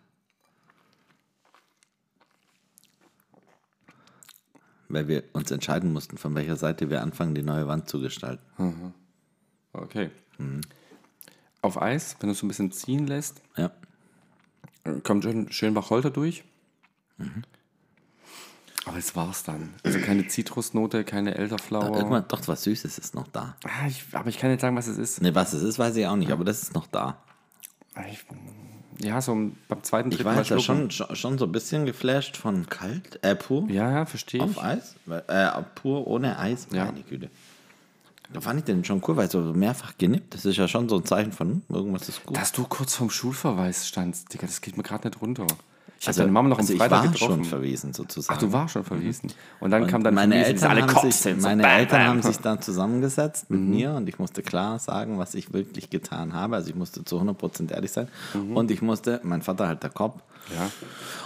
Weil 4.88 5.06
wir 5.06 5.22
uns 5.32 5.50
entscheiden 5.52 5.92
mussten, 5.92 6.18
von 6.18 6.34
welcher 6.34 6.56
Seite 6.56 6.90
wir 6.90 7.02
anfangen, 7.02 7.34
die 7.36 7.42
neue 7.42 7.68
Wand 7.68 7.88
zu 7.88 8.00
gestalten. 8.00 8.42
okay. 9.72 10.10
Auf 11.62 11.80
Eis, 11.80 12.16
wenn 12.20 12.28
du 12.28 12.32
es 12.32 12.38
so 12.40 12.46
ein 12.46 12.48
bisschen 12.48 12.72
ziehen 12.72 13.06
lässt, 13.06 13.42
Ja. 13.56 13.70
kommt 15.04 15.22
schön, 15.22 15.52
schön 15.52 15.74
Wacholder 15.76 16.10
durch. 16.10 16.42
Mhm. 17.18 17.44
Aber 18.88 18.96
das 18.96 19.14
war's 19.14 19.42
dann. 19.44 19.74
Also 19.84 19.98
keine 20.00 20.26
Zitrusnote, 20.26 21.04
keine 21.04 21.34
Elderflower. 21.36 21.94
Irgendwann, 21.96 22.24
doch, 22.28 22.40
was 22.48 22.62
Süßes 22.64 22.98
ist 22.98 23.14
noch 23.14 23.28
da. 23.28 23.56
Ah, 23.64 23.86
ich, 23.86 24.04
aber 24.12 24.28
ich 24.28 24.38
kann 24.38 24.50
nicht 24.50 24.60
sagen, 24.60 24.74
was 24.76 24.86
es 24.86 24.96
ist. 24.98 25.20
Ne, 25.20 25.34
was 25.34 25.52
es 25.52 25.62
ist, 25.62 25.78
weiß 25.78 25.94
ich 25.96 26.06
auch 26.06 26.16
nicht, 26.16 26.32
aber 26.32 26.44
das 26.44 26.62
ist 26.62 26.74
noch 26.74 26.86
da. 26.86 27.18
Ich, 28.10 28.24
ja, 29.04 29.20
so 29.20 29.34
beim 29.68 29.82
zweiten, 29.82 30.10
Ich 30.10 30.16
dritten 30.16 30.26
war 30.26 30.34
Mal 30.34 30.40
jetzt 30.40 30.50
ja 30.50 30.58
schon, 30.60 30.90
schon, 30.90 31.38
so 31.38 31.44
ein 31.44 31.52
bisschen 31.52 31.86
geflasht 31.86 32.36
von 32.36 32.66
kalt, 32.68 33.22
äh, 33.22 33.36
pur. 33.36 33.68
Ja, 33.70 33.90
ja, 33.92 34.06
verstehe 34.06 34.40
ich. 34.44 34.56
Auf 34.56 34.62
Eis? 34.62 34.94
Weil- 35.06 35.24
Äh, 35.28 35.62
pur 35.74 36.06
ohne 36.06 36.38
Eis? 36.38 36.66
Ja. 36.72 36.86
Meine 36.86 37.02
Güte. 37.02 37.30
Da 38.32 38.40
fand 38.40 38.58
ich 38.60 38.64
den 38.64 38.84
schon 38.84 39.02
cool, 39.06 39.16
weil 39.16 39.30
so 39.30 39.40
mehrfach 39.40 39.96
genippt, 39.98 40.34
das 40.34 40.44
ist 40.44 40.56
ja 40.56 40.68
schon 40.68 40.88
so 40.88 40.96
ein 40.96 41.04
Zeichen 41.04 41.32
von, 41.32 41.48
hm, 41.48 41.62
irgendwas 41.68 42.08
ist 42.08 42.24
gut. 42.26 42.36
Dass 42.36 42.52
du 42.52 42.64
kurz 42.64 42.94
vorm 42.94 43.10
Schulverweis 43.10 43.86
standst, 43.88 44.32
Digga, 44.34 44.46
das 44.46 44.60
geht 44.60 44.76
mir 44.76 44.82
gerade 44.82 45.08
nicht 45.08 45.20
runter. 45.20 45.46
Ich 46.00 46.06
also, 46.06 46.18
habe 46.20 46.26
deine 46.26 46.32
Mama 46.32 46.48
noch 46.50 46.56
am 46.58 46.60
also 46.60 46.72
ich 46.72 46.78
Freitag 46.78 47.04
war 47.04 47.12
getroffen. 47.12 47.34
schon 47.36 47.44
verwiesen 47.44 47.92
sozusagen. 47.92 48.36
Ach, 48.36 48.40
du 48.40 48.52
warst 48.52 48.72
schon 48.74 48.84
verwiesen. 48.84 49.32
Und 49.60 49.70
dann 49.70 49.82
Und 49.82 49.88
kam 49.88 50.04
dann 50.04 50.14
meine 50.14 50.34
Familie, 50.34 50.52
Eltern, 50.54 50.70
alle 50.70 50.82
haben 50.82 50.88
Cops 50.92 51.22
sich, 51.22 51.36
meine 51.40 51.62
bam, 51.62 51.70
Eltern 51.72 51.98
bam. 52.00 52.08
haben 52.08 52.22
sich 52.22 52.36
dann 52.38 52.62
zusammengesetzt 52.62 53.50
Mhm. 53.50 53.58
mit 53.60 53.68
mir 53.76 53.92
und 53.94 54.08
ich 54.08 54.18
musste 54.18 54.42
klar 54.42 54.78
sagen, 54.78 55.18
was 55.18 55.34
ich 55.34 55.52
wirklich 55.52 55.90
getan 55.90 56.32
habe. 56.34 56.56
Also 56.56 56.70
ich 56.70 56.76
musste 56.76 57.04
zu 57.04 57.20
100% 57.20 57.72
ehrlich 57.72 57.90
sein. 57.92 58.08
Mhm. 58.34 58.56
Und 58.56 58.70
ich 58.70 58.80
musste, 58.82 59.20
mein 59.24 59.42
Vater 59.42 59.66
halt 59.68 59.82
der 59.82 59.90
Kopf. 59.90 60.20
Ja. 60.56 60.70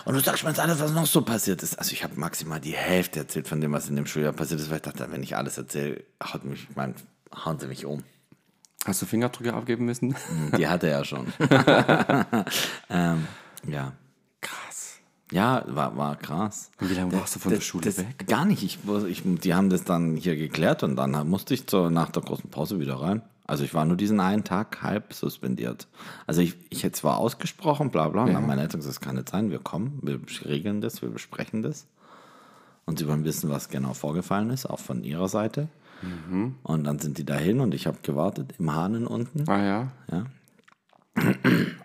Und 0.04 0.14
du 0.14 0.20
sagst 0.20 0.42
mir 0.42 0.50
jetzt 0.50 0.58
alles, 0.60 0.80
was 0.80 0.92
noch 0.92 1.06
so 1.06 1.22
passiert 1.22 1.62
ist. 1.62 1.78
Also 1.78 1.92
ich 1.92 2.02
habe 2.02 2.18
maximal 2.18 2.58
die 2.58 2.72
Hälfte 2.74 3.20
erzählt 3.20 3.46
von 3.48 3.60
dem, 3.60 3.72
was 3.72 3.88
in 3.88 3.96
dem 3.96 4.06
Schuljahr 4.06 4.32
passiert 4.32 4.58
ist, 4.60 4.68
weil 4.70 4.76
ich 4.78 4.82
dachte, 4.82 5.06
wenn 5.10 5.22
ich 5.22 5.36
alles 5.36 5.58
erzähle, 5.58 6.02
haut 6.24 6.44
mich, 6.44 6.66
mein, 6.74 6.94
hauen 7.44 7.58
sie 7.60 7.66
mich 7.68 7.86
um. 7.86 8.02
Hast 8.84 9.00
du 9.00 9.06
Fingerabdrücke 9.06 9.54
abgeben 9.54 9.84
müssen? 9.84 10.16
Die 10.58 10.66
hatte 10.66 10.88
er 10.88 11.04
schon. 11.04 11.32
ähm, 12.90 13.26
ja. 13.68 13.92
Ja, 15.32 15.64
war, 15.66 15.96
war 15.96 16.16
krass. 16.16 16.70
Und 16.80 16.90
wie 16.90 16.94
lange 16.94 17.12
warst 17.14 17.34
du 17.36 17.40
von 17.40 17.50
der 17.50 17.58
Das- 17.58 17.66
Schule 17.66 17.84
das, 17.84 17.98
weg? 17.98 18.26
Gar 18.28 18.44
nicht. 18.44 18.62
Ich, 18.62 18.78
ich, 19.08 19.22
die 19.24 19.54
haben 19.54 19.70
das 19.70 19.84
dann 19.84 20.16
hier 20.16 20.36
geklärt 20.36 20.82
und 20.82 20.96
dann 20.96 21.28
musste 21.28 21.54
ich 21.54 21.66
zur, 21.66 21.90
nach 21.90 22.10
der 22.10 22.22
großen 22.22 22.50
Pause 22.50 22.78
wieder 22.78 22.96
rein. 23.00 23.22
Also 23.46 23.64
ich 23.64 23.74
war 23.74 23.84
nur 23.84 23.96
diesen 23.96 24.20
einen 24.20 24.44
Tag 24.44 24.82
halb 24.82 25.12
suspendiert. 25.12 25.88
Also 26.26 26.40
ich, 26.42 26.54
ich 26.70 26.84
hätte 26.84 26.98
zwar 27.00 27.16
ausgesprochen, 27.18 27.90
bla 27.90 28.08
bla, 28.08 28.24
und 28.24 28.34
haben 28.36 28.46
meine 28.46 28.62
Eltern 28.62 28.80
gesagt, 28.80 28.96
das 28.96 29.00
kann 29.00 29.16
nicht 29.16 29.28
sein, 29.30 29.50
wir 29.50 29.58
kommen, 29.58 29.98
wir 30.02 30.20
regeln 30.44 30.80
das, 30.80 31.02
wir 31.02 31.08
besprechen 31.10 31.62
das. 31.62 31.86
Und 32.86 32.98
sie 32.98 33.08
wollen 33.08 33.24
wissen, 33.24 33.50
was 33.50 33.68
genau 33.68 33.94
vorgefallen 33.94 34.50
ist, 34.50 34.66
auch 34.66 34.78
von 34.78 35.02
ihrer 35.02 35.28
Seite. 35.28 35.68
Mhm. 36.02 36.54
Und 36.62 36.84
dann 36.84 36.98
sind 36.98 37.18
die 37.18 37.24
dahin 37.24 37.60
und 37.60 37.74
ich 37.74 37.86
habe 37.86 37.98
gewartet 38.02 38.54
im 38.58 38.72
Hahnen 38.74 39.06
unten. 39.06 39.48
Ah 39.48 39.62
ja. 39.64 39.88
Ja. 40.10 40.24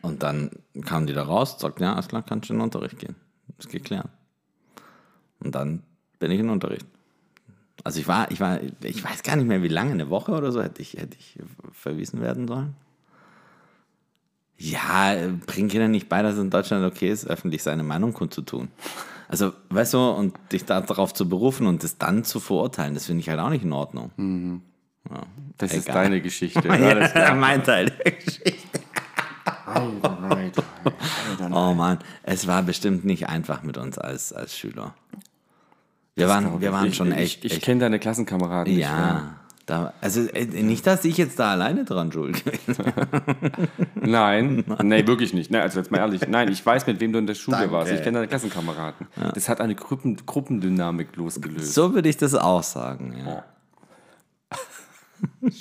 Und 0.02 0.24
dann 0.24 0.52
kamen 0.86 1.06
die 1.08 1.14
da 1.14 1.24
raus, 1.24 1.58
sagten, 1.60 1.84
ja, 1.84 1.94
alles 1.94 2.08
klar, 2.08 2.24
kannst 2.24 2.50
du 2.50 2.54
in 2.54 2.60
den 2.60 2.64
Unterricht 2.64 2.98
gehen. 3.00 3.16
Ist 3.58 3.70
geklärt. 3.70 4.10
Und 5.40 5.54
dann 5.56 5.84
bin 6.20 6.32
ich 6.32 6.40
in 6.40 6.50
Unterricht. 6.50 6.86
Also 7.84 8.00
ich 8.00 8.08
war, 8.08 8.32
ich 8.32 8.40
war, 8.40 8.60
ich 8.82 9.04
weiß 9.04 9.24
gar 9.24 9.36
nicht 9.36 9.48
mehr, 9.48 9.62
wie 9.62 9.68
lange, 9.68 9.92
eine 9.92 10.10
Woche 10.10 10.32
oder 10.32 10.52
so 10.52 10.62
hätte 10.62 10.82
ich, 10.82 10.94
hätte 10.94 11.16
ich 11.20 11.38
verwiesen 11.72 12.22
werden 12.22 12.48
sollen. 12.48 12.76
Ja, 14.58 15.16
bring 15.46 15.68
Kinder 15.68 15.88
nicht 15.88 16.10
bei, 16.10 16.24
dass 16.24 16.34
es 16.34 16.40
in 16.40 16.50
Deutschland 16.50 16.84
okay 16.84 17.12
ist, 17.12 17.28
öffentlich 17.28 17.62
seine 17.62 17.84
Meinung 17.84 18.14
kundzutun. 18.14 18.70
Also, 19.28 19.54
weißt 19.70 19.94
du, 19.94 20.00
und 20.00 20.36
dich 20.52 20.66
darauf 20.66 21.14
zu 21.14 21.30
berufen 21.30 21.68
und 21.68 21.84
das 21.84 21.98
dann 21.98 22.24
zu 22.24 22.40
verurteilen, 22.40 22.94
das 22.94 23.06
finde 23.06 23.20
ich 23.20 23.30
halt 23.30 23.40
auch 23.40 23.50
nicht 23.50 23.64
in 23.64 23.74
Ordnung. 23.74 24.64
Das 25.58 25.74
ist 25.74 25.88
Egal. 25.88 26.04
deine 26.04 26.22
Geschichte. 26.22 26.70
Alles 26.70 27.12
klar. 27.12 27.36
mein 27.36 27.64
Teil 27.64 27.92
der 27.92 28.12
Geschichte. 28.14 28.80
Alter. 29.66 30.37
Oh 31.52 31.74
Mann, 31.74 32.00
es 32.24 32.48
war 32.48 32.64
bestimmt 32.64 33.06
nicht 33.06 33.30
einfach 33.30 33.64
mit 33.64 33.78
uns 33.78 33.98
als, 33.98 34.34
als 34.34 34.58
Schüler. 34.58 34.94
Wir 36.16 36.28
waren, 36.28 36.62
wir 36.62 36.72
waren 36.72 36.88
ich, 36.88 36.96
schon 36.96 37.12
ich, 37.12 37.18
echt. 37.18 37.46
Ich, 37.46 37.54
echt 37.54 37.64
kenne 37.64 37.82
deine 37.82 38.00
Klassenkameraden 38.00 38.74
nicht 38.74 38.84
ja, 38.84 39.38
da, 39.68 39.94
also 40.00 40.22
äh, 40.22 40.46
nicht, 40.46 40.88
dass 40.88 41.04
ich 41.04 41.18
jetzt 41.18 41.38
da 41.40 41.52
alleine 41.52 41.84
dran 41.84 42.10
schuld 42.12 42.44
gewesen 42.44 42.76
Nein, 43.96 44.64
nee, 44.82 45.06
wirklich 45.06 45.34
nicht. 45.34 45.52
Nee, 45.52 45.60
also 45.60 45.80
jetzt 45.80 45.92
mal 45.92 45.98
ehrlich. 45.98 46.26
Nein, 46.26 46.50
ich 46.50 46.66
weiß, 46.66 46.88
mit 46.88 47.02
wem 47.02 47.12
du 47.12 47.20
in 47.20 47.28
der 47.28 47.36
Schule 47.36 47.58
Danke. 47.58 47.74
warst. 47.74 47.92
Ich 47.92 48.02
kenne 48.02 48.20
deine 48.20 48.28
Klassenkameraden. 48.30 49.08
Das 49.34 49.50
hat 49.50 49.60
eine 49.60 49.76
Gruppen, 49.76 50.16
Gruppendynamik 50.26 51.16
losgelöst. 51.18 51.74
So 51.74 51.94
würde 51.94 52.08
ich 52.08 52.16
das 52.16 52.34
auch 52.34 52.64
sagen. 52.64 53.14
Ja. 53.26 53.44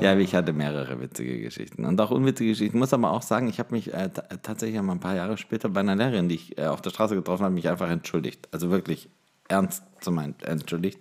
Ja, 0.00 0.16
ich 0.16 0.34
hatte 0.34 0.52
mehrere 0.52 1.00
witzige 1.00 1.40
Geschichten 1.40 1.84
und 1.84 2.00
auch 2.00 2.10
unwitzige 2.10 2.50
Geschichten. 2.50 2.76
Ich 2.76 2.78
muss 2.80 2.92
aber 2.92 3.10
auch 3.10 3.22
sagen, 3.22 3.48
ich 3.48 3.58
habe 3.58 3.72
mich 3.74 3.92
äh, 3.92 4.08
ta- 4.08 4.22
tatsächlich 4.42 4.80
mal 4.80 4.92
ein 4.92 5.00
paar 5.00 5.16
Jahre 5.16 5.36
später 5.36 5.68
bei 5.68 5.80
einer 5.80 5.96
Lehrerin, 5.96 6.28
die 6.28 6.36
ich 6.36 6.58
äh, 6.58 6.66
auf 6.66 6.80
der 6.82 6.90
Straße 6.90 7.14
getroffen 7.14 7.42
habe, 7.44 7.54
mich 7.54 7.68
einfach 7.68 7.90
entschuldigt. 7.90 8.48
Also 8.52 8.70
wirklich 8.70 9.08
ernst 9.48 9.82
zu 10.00 10.12
meinen 10.12 10.34
entschuldigt. 10.44 11.00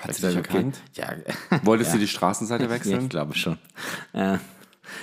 Hat 0.00 0.14
sie 0.14 0.26
dich 0.26 0.36
erkannt? 0.36 0.80
Ja, 0.94 1.08
Wolltest 1.64 1.90
ja. 1.92 1.94
du 1.94 2.00
die 2.00 2.08
Straßenseite 2.08 2.64
Ja, 2.68 2.70
wechseln? 2.70 3.02
ich 3.02 3.08
glaube 3.08 3.34
schon. 3.34 3.58
Äh, 4.12 4.38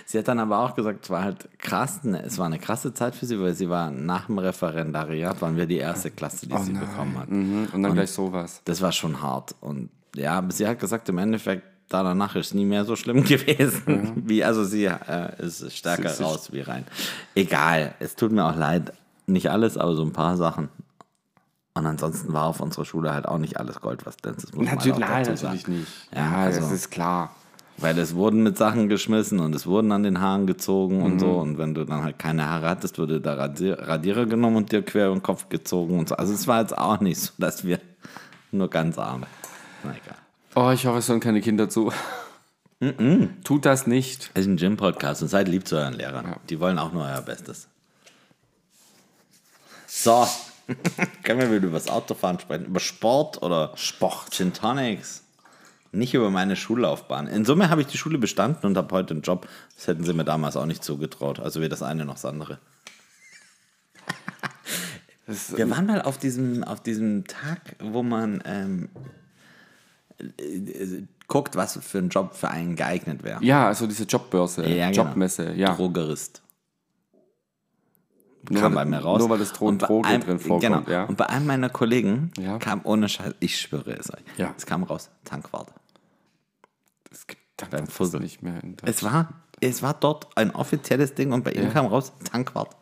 sie 0.06 0.18
hat 0.20 0.28
dann 0.30 0.40
aber 0.40 0.60
auch 0.60 0.74
gesagt, 0.76 1.04
es 1.04 1.10
war 1.10 1.24
halt 1.24 1.50
krass, 1.60 2.04
ne, 2.04 2.24
es 2.24 2.38
war 2.38 2.46
eine 2.46 2.58
krasse 2.60 2.94
Zeit 2.94 3.16
für 3.16 3.26
sie, 3.26 3.40
weil 3.40 3.54
sie 3.54 3.70
war 3.70 3.92
nach 3.92 4.28
dem 4.28 4.38
Referendariat, 4.40 5.42
waren 5.42 5.58
wir 5.58 5.66
die 5.66 5.78
erste 5.78 6.10
Klasse, 6.12 6.48
die 6.48 6.58
sie 6.60 6.74
bekommen 6.74 7.18
hat. 7.20 7.30
Mhm, 7.30 7.68
und 7.74 7.84
dann 7.84 7.94
gleich 7.94 8.12
sowas. 8.12 8.62
Das 8.66 8.82
war 8.82 8.92
schon 8.92 9.22
hart. 9.22 9.56
Und 9.60 9.90
ja, 10.16 10.34
aber 10.38 10.52
sie 10.52 10.68
hat 10.68 10.80
gesagt, 10.80 11.10
im 11.10 11.18
Endeffekt, 11.18 11.64
da 11.94 12.04
danach 12.04 12.36
ist 12.36 12.48
es 12.48 12.54
nie 12.54 12.66
mehr 12.66 12.86
so 12.86 12.96
schlimm 12.96 13.24
gewesen. 13.26 14.24
Wie, 14.26 14.44
also 14.44 14.64
sie 14.64 14.86
äh, 14.86 15.34
ist 15.40 15.76
stärker 15.76 16.10
Sie- 16.10 16.24
raus 16.24 16.52
wie 16.52 16.62
rein. 16.62 16.86
Egal, 17.36 17.94
es 18.00 18.16
tut 18.16 18.32
mir 18.32 18.46
auch 18.46 18.56
leid. 18.56 18.94
Nicht 19.28 19.50
alles, 19.50 19.78
aber 19.78 19.96
so 19.96 20.04
ein 20.04 20.14
paar 20.14 20.36
Sachen. 20.38 20.70
Und 21.74 21.86
ansonsten 21.86 22.34
war 22.34 22.46
auf 22.48 22.60
unserer 22.60 22.84
Schule 22.86 23.14
halt 23.14 23.26
auch 23.28 23.38
nicht 23.38 23.58
alles 23.58 23.80
Gold, 23.80 24.06
was 24.06 24.18
man 24.24 24.66
Natürlich, 24.66 24.94
halt 24.94 24.94
auch 24.94 25.00
nein, 25.10 25.24
natürlich 25.26 25.68
nicht. 25.68 25.88
Ja, 26.14 26.20
Ja, 26.32 26.38
also- 26.38 26.60
das 26.62 26.72
ist 26.72 26.90
klar. 26.92 27.36
Weil 27.78 27.98
es 27.98 28.14
wurden 28.14 28.44
mit 28.44 28.58
Sachen 28.60 28.90
geschmissen 28.90 29.40
und 29.40 29.56
es 29.56 29.66
wurden 29.66 29.92
an 29.92 30.04
den 30.04 30.20
Haaren 30.22 30.46
gezogen 30.46 31.02
und 31.02 31.20
so. 31.20 31.32
Und 31.40 31.58
wenn 31.58 31.74
du 31.74 31.84
dann 31.84 32.04
halt 32.04 32.20
keine 32.20 32.48
Haare 32.48 32.70
hattest, 32.70 33.00
wurde 33.00 33.20
Radier 33.26 33.80
Radierer 33.80 34.28
genommen 34.28 34.58
und 34.58 34.72
dir 34.72 34.84
quer 34.84 35.10
den 35.10 35.24
Kopf 35.24 35.50
gezogen 35.50 35.98
und 35.98 36.10
so. 36.10 36.16
Also 36.16 36.32
es 36.34 36.46
war 36.48 36.62
jetzt 36.62 36.78
auch 36.78 37.00
nicht 37.00 37.20
so, 37.20 37.32
dass 37.40 37.64
wir 37.64 37.80
nur 38.52 38.70
ganz 38.70 39.00
arm. 39.00 39.24
Na 39.84 39.92
egal. 39.92 40.18
Oh, 40.54 40.70
ich 40.72 40.86
hoffe, 40.86 40.98
es 41.00 41.08
hören 41.08 41.22
keine 41.22 41.40
Kinder 41.40 41.70
zu. 41.70 41.94
Tut 43.44 43.66
das 43.66 43.88
nicht. 43.88 44.32
Es 44.34 44.42
ist 44.42 44.48
ein 44.48 44.58
Gym-Podcast 44.58 45.22
und 45.22 45.30
seid 45.30 45.48
lieb 45.48 45.66
zu 45.66 45.78
euren 45.78 45.94
Lehrern. 45.94 46.36
Die 46.50 46.60
wollen 46.60 46.78
auch 46.78 46.92
nur 46.92 47.06
euer 47.06 47.22
Bestes. 47.22 47.70
So, 49.88 50.28
können 51.24 51.40
wir 51.40 51.52
wieder 51.52 51.68
über 51.68 51.78
das 51.78 51.88
Autofahren 51.88 52.40
sprechen? 52.40 52.66
Über 52.66 52.82
Sport 52.82 53.42
oder 53.44 53.72
Sport? 53.76 54.32
Gin 54.32 54.52
Tonics. 54.52 55.24
Nicht 55.94 56.14
über 56.14 56.30
meine 56.30 56.58
Schullaufbahn. 56.58 57.28
In 57.28 57.46
Summe 57.46 57.70
habe 57.70 57.82
ich 57.82 57.88
die 57.88 57.98
Schule 57.98 58.18
bestanden 58.18 58.66
und 58.66 58.76
habe 58.76 58.94
heute 58.94 59.14
einen 59.14 59.22
Job. 59.22 59.48
Das 59.76 59.88
hätten 59.88 60.04
sie 60.04 60.14
mir 60.14 60.26
damals 60.26 60.58
auch 60.58 60.66
nicht 60.66 60.84
zugetraut. 60.84 61.40
Also 61.40 61.62
weder 61.62 61.70
das 61.70 61.84
eine 61.84 62.04
noch 62.04 62.16
das 62.16 62.26
andere. 62.26 62.60
Wir 65.56 65.70
waren 65.70 65.86
mal 65.86 66.02
auf 66.02 66.18
diesem, 66.18 66.64
auf 66.66 66.82
diesem 66.82 67.26
Tag, 67.26 67.76
wo 67.80 68.04
man 68.04 68.42
ähm, 68.46 68.90
äh, 68.96 69.21
guckt, 71.28 71.56
was 71.56 71.78
für 71.82 72.00
ein 72.00 72.10
Job 72.10 72.36
für 72.36 72.50
einen 72.50 72.76
geeignet 72.76 73.24
wäre. 73.24 73.44
Ja, 73.44 73.68
also 73.68 73.88
diese 73.88 74.04
Jobbörse, 74.04 74.68
Ja, 74.68 74.90
genau. 74.92 75.04
Jobmesse, 75.06 75.54
ja. 75.54 75.74
Drogerist. 75.76 76.42
Nur 78.50 78.62
kam 78.62 78.76
weil- 78.76 78.86
bei 78.86 78.92
mir 78.92 79.00
raus. 79.00 79.20
nur 79.20 79.30
weil 79.30 79.38
das 79.40 79.54
Dro- 79.54 79.68
Und 79.68 79.78
bei 79.80 79.88
Droge 79.88 80.08
einem- 80.10 80.24
drin 80.24 80.40
vorkommt, 80.40 80.62
Genau. 80.86 80.92
ja. 80.92 81.04
Und 81.06 81.16
bei 81.18 81.28
einem 81.30 81.46
meiner 81.46 81.70
Kollegen 81.70 82.32
Ja. 82.40 82.58
kam 82.58 82.82
ohne 82.84 83.08
Scheiß, 83.08 83.36
ich 83.40 83.56
schwöre 83.60 83.92
es 83.98 84.12
euch, 84.12 84.22
Ja. 84.38 84.54
es 84.58 84.66
kam 84.66 84.84
raus, 84.84 85.10
Tankwart. 85.26 85.68
Es 87.12 87.28
gibt 87.28 87.40
Fussel. 87.92 88.20
nicht 88.20 88.42
mehr. 88.42 88.62
In 88.64 88.76
Es 88.84 89.04
war, 89.04 89.30
es 89.60 89.84
war 89.84 89.94
dort 89.94 90.36
ein 90.36 90.50
offizielles 90.56 91.14
Ding 91.14 91.32
und 91.32 91.44
bei 91.44 91.52
ihm 91.52 91.72
kam 91.72 91.86
raus, 91.86 92.12
Tankwart. 92.32 92.76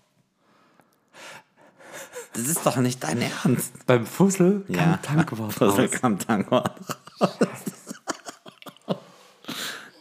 Das 2.34 2.44
ist 2.48 2.66
doch 2.66 2.78
nicht 2.78 3.04
dein 3.04 3.22
Ernst. 3.22 3.86
Beim 3.86 4.06
Fussel 4.06 4.64
kam 4.72 5.02
Tankwart 5.02 5.52
Fussel 5.54 5.82
raus. 5.88 5.92
kam 5.92 6.18
Tankwart 6.20 6.70
raus. 6.80 6.98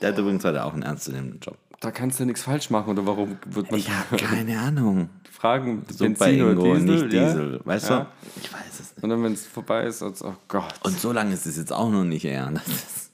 Der 0.01 0.11
hat 0.13 0.19
übrigens 0.19 0.45
heute 0.45 0.65
auch 0.65 0.73
einen 0.73 0.83
ernstzunehmenden 0.83 1.41
Job. 1.41 1.57
Da 1.81 1.91
kannst 1.91 2.19
du 2.21 2.25
nichts 2.25 2.43
falsch 2.43 2.71
machen, 2.71 2.91
oder 2.91 3.07
warum 3.07 3.37
wird 3.47 3.71
man 3.71 3.79
Ich 3.81 3.89
habe 4.11 4.17
keine 4.17 4.59
Ahnung. 4.61 5.11
fragen, 5.31 5.85
Super 5.89 6.05
Benzin 6.15 6.43
oder 6.43 6.53
Ingo, 6.53 6.75
Diesel? 6.75 7.03
nicht 7.05 7.13
ja? 7.15 7.27
Diesel. 7.27 7.61
Weißt 7.65 7.91
Ja. 7.91 7.99
du? 8.01 8.07
Ich 8.41 8.53
weiß 8.53 8.61
es 8.81 8.95
nicht. 8.95 9.03
Und 9.03 9.11
dann, 9.11 9.23
wenn 9.23 9.33
es 9.33 9.47
vorbei 9.47 9.85
ist, 9.85 10.03
als, 10.03 10.23
oh 10.23 10.35
Gott. 10.49 10.75
Und 10.83 10.99
so 10.99 11.13
lange 11.13 11.35
ist 11.35 11.47
es 11.47 11.57
jetzt 11.57 11.73
auch 11.73 11.91
noch 11.91 12.05
nicht 12.05 12.25
her. 12.25 12.53
Ist, 12.67 13.13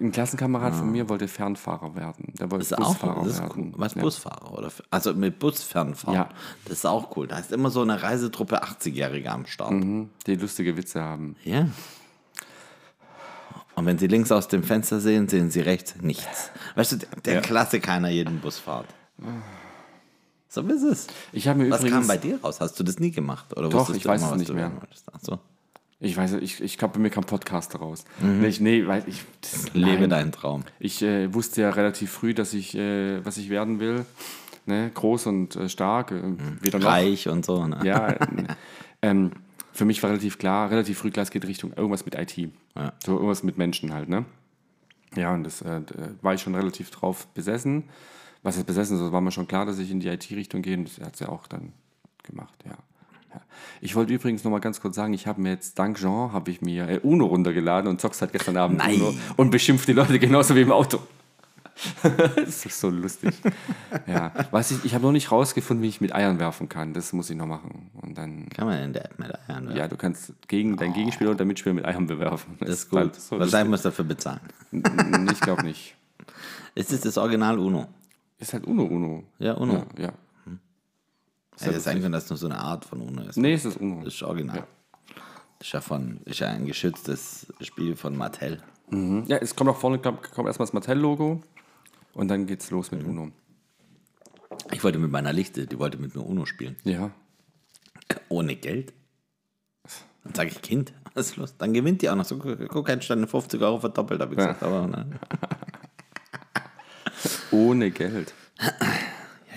Ein 0.00 0.12
Klassenkamerad 0.12 0.74
von 0.74 0.92
mir 0.92 1.08
wollte 1.08 1.26
Fernfahrer 1.26 1.94
werden. 1.96 2.34
Der 2.38 2.50
wollte 2.50 2.68
das 2.68 2.72
ist 2.78 2.84
auch 2.84 2.92
Busfahrer 2.94 3.24
das 3.24 3.32
ist 3.34 3.40
werden. 3.40 3.72
cool. 3.72 3.80
Was 3.80 3.94
ja. 3.94 4.02
Busfahrer 4.02 4.52
oder 4.58 4.70
also 4.90 5.14
mit 5.14 5.38
Bus 5.38 5.62
fernfahren. 5.62 6.14
Ja. 6.14 6.28
Das 6.66 6.74
ist 6.78 6.84
auch 6.86 7.16
cool. 7.16 7.26
Da 7.26 7.38
ist 7.38 7.50
immer 7.50 7.70
so 7.70 7.80
eine 7.82 8.00
Reisetruppe 8.02 8.62
80-Jährige 8.62 9.30
am 9.32 9.46
Start. 9.46 9.72
Mhm, 9.72 10.10
Die 10.26 10.36
lustige 10.36 10.76
Witze 10.76 11.00
haben. 11.00 11.34
Ja. 11.44 11.66
Und 13.80 13.86
wenn 13.86 13.98
sie 13.98 14.06
links 14.08 14.30
aus 14.30 14.46
dem 14.48 14.62
Fenster 14.62 15.00
sehen, 15.00 15.26
sehen 15.28 15.50
sie 15.50 15.60
rechts 15.60 15.94
nichts. 16.02 16.50
Weißt 16.74 16.92
du, 16.92 16.96
der, 17.24 17.34
Ja. 17.34 17.40
Klassiker 17.40 17.92
einer 17.92 18.10
jeden 18.10 18.38
Busfahrt. 18.40 18.86
So 20.48 20.60
ist 20.62 20.82
es. 20.82 21.06
Ich 21.32 21.46
habe 21.48 21.60
mir 21.62 21.70
Was 21.70 21.80
übrigens. 21.80 21.98
kam 22.00 22.06
bei 22.08 22.16
dir 22.16 22.40
raus? 22.42 22.60
Hast 22.60 22.78
du 22.78 22.82
das 22.84 22.98
nie 22.98 23.10
gemacht? 23.10 23.56
Oder 23.56 23.68
Doch, 23.68 23.88
ich 23.90 24.04
weiß 24.04 24.20
immer, 24.20 24.28
es 24.28 24.32
was 24.34 24.38
nicht 24.40 24.52
mehr. 24.52 24.70
so. 25.22 25.38
Ich 26.00 26.16
weiß, 26.16 26.32
ich, 26.34 26.60
ich 26.62 26.76
glaube, 26.78 26.94
bei 26.94 27.00
mir 27.00 27.10
kam 27.10 27.24
Podcast 27.24 27.78
raus. 27.78 28.04
Nee, 28.20 28.48
ich, 28.48 28.60
nee, 28.60 28.86
weil 28.86 29.04
ich. 29.06 29.24
Das, 29.40 29.64
Mhm. 29.74 29.80
Lebe 29.80 29.98
nein. 30.00 30.10
deinen 30.10 30.32
Traum. 30.32 30.64
Ich 30.78 31.02
äh, 31.02 31.32
wusste 31.32 31.62
ja 31.62 31.70
relativ 31.70 32.10
früh, 32.10 32.34
dass 32.34 32.52
ich, 32.54 32.74
äh, 32.74 33.24
was 33.24 33.36
ich 33.36 33.48
werden 33.50 33.80
will. 33.80 34.04
Ne? 34.66 34.90
Groß 34.92 35.26
und 35.26 35.56
äh, 35.56 35.68
stark. 35.68 36.10
Äh. 36.10 36.14
Mhm. 36.22 36.58
Reich 36.74 37.28
und 37.28 37.44
so. 37.46 37.66
Ne? 37.66 37.80
Ja. 37.84 38.08
äh, 38.08 38.18
ähm, 39.02 39.32
für 39.80 39.86
mich 39.86 40.02
war 40.02 40.10
relativ 40.10 40.36
klar, 40.36 40.70
relativ 40.70 40.98
früh 40.98 41.10
klar, 41.10 41.22
es 41.22 41.30
geht 41.30 41.46
Richtung 41.46 41.72
irgendwas 41.72 42.04
mit 42.04 42.14
IT. 42.14 42.36
Ja. 42.76 42.92
So 43.02 43.14
irgendwas 43.14 43.42
mit 43.42 43.56
Menschen 43.56 43.94
halt, 43.94 44.10
ne? 44.10 44.26
Ja, 45.16 45.32
und 45.32 45.42
das 45.42 45.62
äh, 45.62 45.80
da 45.80 46.10
war 46.20 46.34
ich 46.34 46.42
schon 46.42 46.54
relativ 46.54 46.90
drauf 46.90 47.26
besessen. 47.28 47.84
Was 48.42 48.58
ist 48.58 48.66
besessen? 48.66 48.98
So 48.98 49.10
war 49.10 49.22
mir 49.22 49.30
schon 49.30 49.48
klar, 49.48 49.64
dass 49.64 49.78
ich 49.78 49.90
in 49.90 49.98
die 50.00 50.08
IT-Richtung 50.08 50.60
gehe. 50.60 50.76
Und 50.76 50.84
das 50.84 51.02
hat 51.02 51.16
sie 51.16 51.24
ja 51.24 51.30
auch 51.30 51.46
dann 51.46 51.72
gemacht, 52.24 52.62
ja. 52.66 52.76
ja. 53.32 53.40
Ich 53.80 53.96
wollte 53.96 54.12
übrigens 54.12 54.44
noch 54.44 54.50
mal 54.50 54.58
ganz 54.58 54.82
kurz 54.82 54.96
sagen, 54.96 55.14
ich 55.14 55.26
habe 55.26 55.40
mir 55.40 55.48
jetzt 55.48 55.78
dank 55.78 55.96
Jean 55.96 56.30
habe 56.30 56.50
ich 56.50 56.60
mir 56.60 56.86
äh, 56.86 56.98
Uno 56.98 57.24
runtergeladen 57.24 57.88
und 57.88 58.02
zockst 58.02 58.20
halt 58.20 58.32
gestern 58.32 58.58
Abend 58.58 58.80
Nein. 58.80 58.96
Uno 58.96 59.14
und 59.38 59.50
beschimpft 59.50 59.88
die 59.88 59.94
Leute 59.94 60.18
genauso 60.18 60.54
wie 60.56 60.60
im 60.60 60.72
Auto. 60.72 60.98
das 62.36 62.66
ist 62.66 62.80
so 62.80 62.90
lustig. 62.90 63.34
ja, 64.06 64.32
was 64.50 64.70
ich, 64.70 64.84
ich 64.84 64.94
habe 64.94 65.04
noch 65.04 65.12
nicht 65.12 65.30
rausgefunden, 65.32 65.82
wie 65.82 65.88
ich 65.88 66.00
mit 66.00 66.14
Eiern 66.14 66.38
werfen 66.38 66.68
kann. 66.68 66.92
Das 66.92 67.12
muss 67.12 67.30
ich 67.30 67.36
noch 67.36 67.46
machen. 67.46 67.90
Und 68.00 68.16
dann, 68.18 68.48
Kann 68.50 68.66
man 68.66 68.82
in 68.82 68.92
der 68.92 69.06
App 69.06 69.18
mit 69.18 69.32
Eiern 69.48 69.64
werfen? 69.66 69.76
ja, 69.76 69.88
du 69.88 69.96
kannst 69.96 70.32
gegen 70.48 70.76
deinen 70.76 70.92
Gegenspieler 70.92 71.30
und 71.30 71.40
deinen 71.40 71.48
Mitspieler 71.48 71.74
mit 71.74 71.84
Eiern 71.84 72.06
bewerfen. 72.06 72.56
Das 72.60 72.70
ist 72.70 72.92
halt 72.92 73.12
gut. 73.12 73.20
so 73.20 73.38
Wahrscheinlich 73.38 73.70
musst 73.70 73.84
du 73.84 73.88
dafür 73.88 74.04
bezahlen. 74.04 74.40
ich 74.72 75.40
glaube 75.40 75.62
nicht. 75.64 75.96
Ist 76.74 76.92
es 76.92 77.00
das 77.00 77.18
Original 77.18 77.58
Uno? 77.58 77.88
Ist 78.38 78.52
halt 78.52 78.66
Uno 78.66 78.84
Uno. 78.84 79.24
Ja, 79.38 79.54
Uno. 79.54 79.84
Ja, 79.96 80.04
ja. 80.04 80.12
Hätte 81.60 81.80
sein 81.80 82.00
können, 82.00 82.12
dass 82.12 82.24
es 82.24 82.30
nur 82.30 82.38
so 82.38 82.46
eine 82.46 82.58
Art 82.58 82.84
von 82.86 83.00
Uno 83.00 83.22
ist. 83.22 83.36
Nee, 83.36 83.52
es 83.52 83.64
ist 83.64 83.76
Uno. 83.76 84.02
Das 84.04 84.14
ist 84.14 84.22
original. 84.22 84.56
Ja. 84.58 84.66
Das 85.58 85.66
ist 85.68 85.72
ja, 85.74 85.80
von, 85.82 86.20
ist 86.24 86.38
ja 86.40 86.48
ein 86.48 86.64
geschütztes 86.66 87.52
Spiel 87.60 87.96
von 87.96 88.16
Mattel. 88.16 88.62
Ja, 89.26 89.36
es 89.36 89.54
kommt 89.54 89.70
auch 89.70 89.76
vorne, 89.76 89.98
glaub, 89.98 90.22
kommt 90.32 90.48
erstmal 90.48 90.66
das 90.66 90.72
Mattel-Logo 90.72 91.42
und 92.14 92.28
dann 92.28 92.46
geht's 92.46 92.70
los 92.70 92.90
Mhm. 92.90 92.98
mit 92.98 93.06
Uno. 93.06 93.30
Ich 94.72 94.82
wollte 94.84 94.98
mit 94.98 95.10
meiner 95.10 95.32
Lichte, 95.32 95.66
die 95.66 95.78
wollte 95.78 95.98
mit 95.98 96.14
mir 96.14 96.22
Uno 96.22 96.46
spielen. 96.46 96.76
Ja. 96.84 97.10
Ohne 98.28 98.56
Geld. 98.56 98.92
Dann 100.24 100.34
sage 100.34 100.50
ich, 100.50 100.62
Kind, 100.62 100.92
was 101.14 101.30
ist 101.30 101.36
los? 101.36 101.56
Dann 101.56 101.72
gewinnt 101.72 102.02
die 102.02 102.10
auch 102.10 102.16
noch. 102.16 102.24
So, 102.24 102.38
guck, 102.38 102.88
ich 102.88 103.08
dann 103.08 103.26
50 103.26 103.60
Euro 103.62 103.80
verdoppelt, 103.80 104.20
habe 104.20 104.32
ich 104.34 104.38
gesagt. 104.38 104.62
Aber 104.62 104.86
nein. 104.86 105.18
Ohne 107.50 107.90
Geld. 107.90 108.34
Ja, 108.60 108.72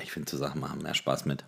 ich 0.03 0.11
finde, 0.11 0.29
so 0.29 0.37
Sachen 0.37 0.61
machen 0.61 0.81
mehr 0.81 0.93
Spaß 0.93 1.25
mit. 1.25 1.43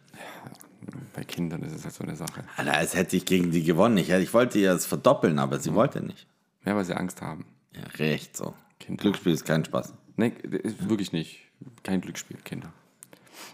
Bei 1.13 1.23
Kindern 1.23 1.63
ist 1.63 1.73
es 1.73 1.83
halt 1.83 1.93
so 1.93 2.03
eine 2.03 2.15
Sache. 2.15 2.43
Alter, 2.57 2.73
als 2.73 2.95
hätte 2.95 3.15
ich 3.15 3.25
gegen 3.25 3.51
die 3.51 3.63
gewonnen. 3.63 3.97
Ich, 3.97 4.09
ich 4.09 4.33
wollte 4.33 4.59
ihr 4.59 4.73
das 4.73 4.85
verdoppeln, 4.85 5.39
aber 5.39 5.59
sie 5.59 5.73
wollte 5.73 6.05
nicht. 6.05 6.27
Ja, 6.65 6.75
weil 6.75 6.85
sie 6.85 6.95
Angst 6.95 7.21
haben. 7.21 7.45
Ja, 7.75 7.83
recht 7.97 8.35
so. 8.37 8.53
Kinder. 8.79 9.01
Glücksspiel 9.01 9.33
ist 9.33 9.45
kein 9.45 9.65
Spaß. 9.65 9.93
Nee, 10.17 10.33
ist 10.63 10.87
wirklich 10.89 11.11
nicht. 11.11 11.41
Kein 11.83 12.01
Glücksspiel, 12.01 12.37
Kinder. 12.43 12.71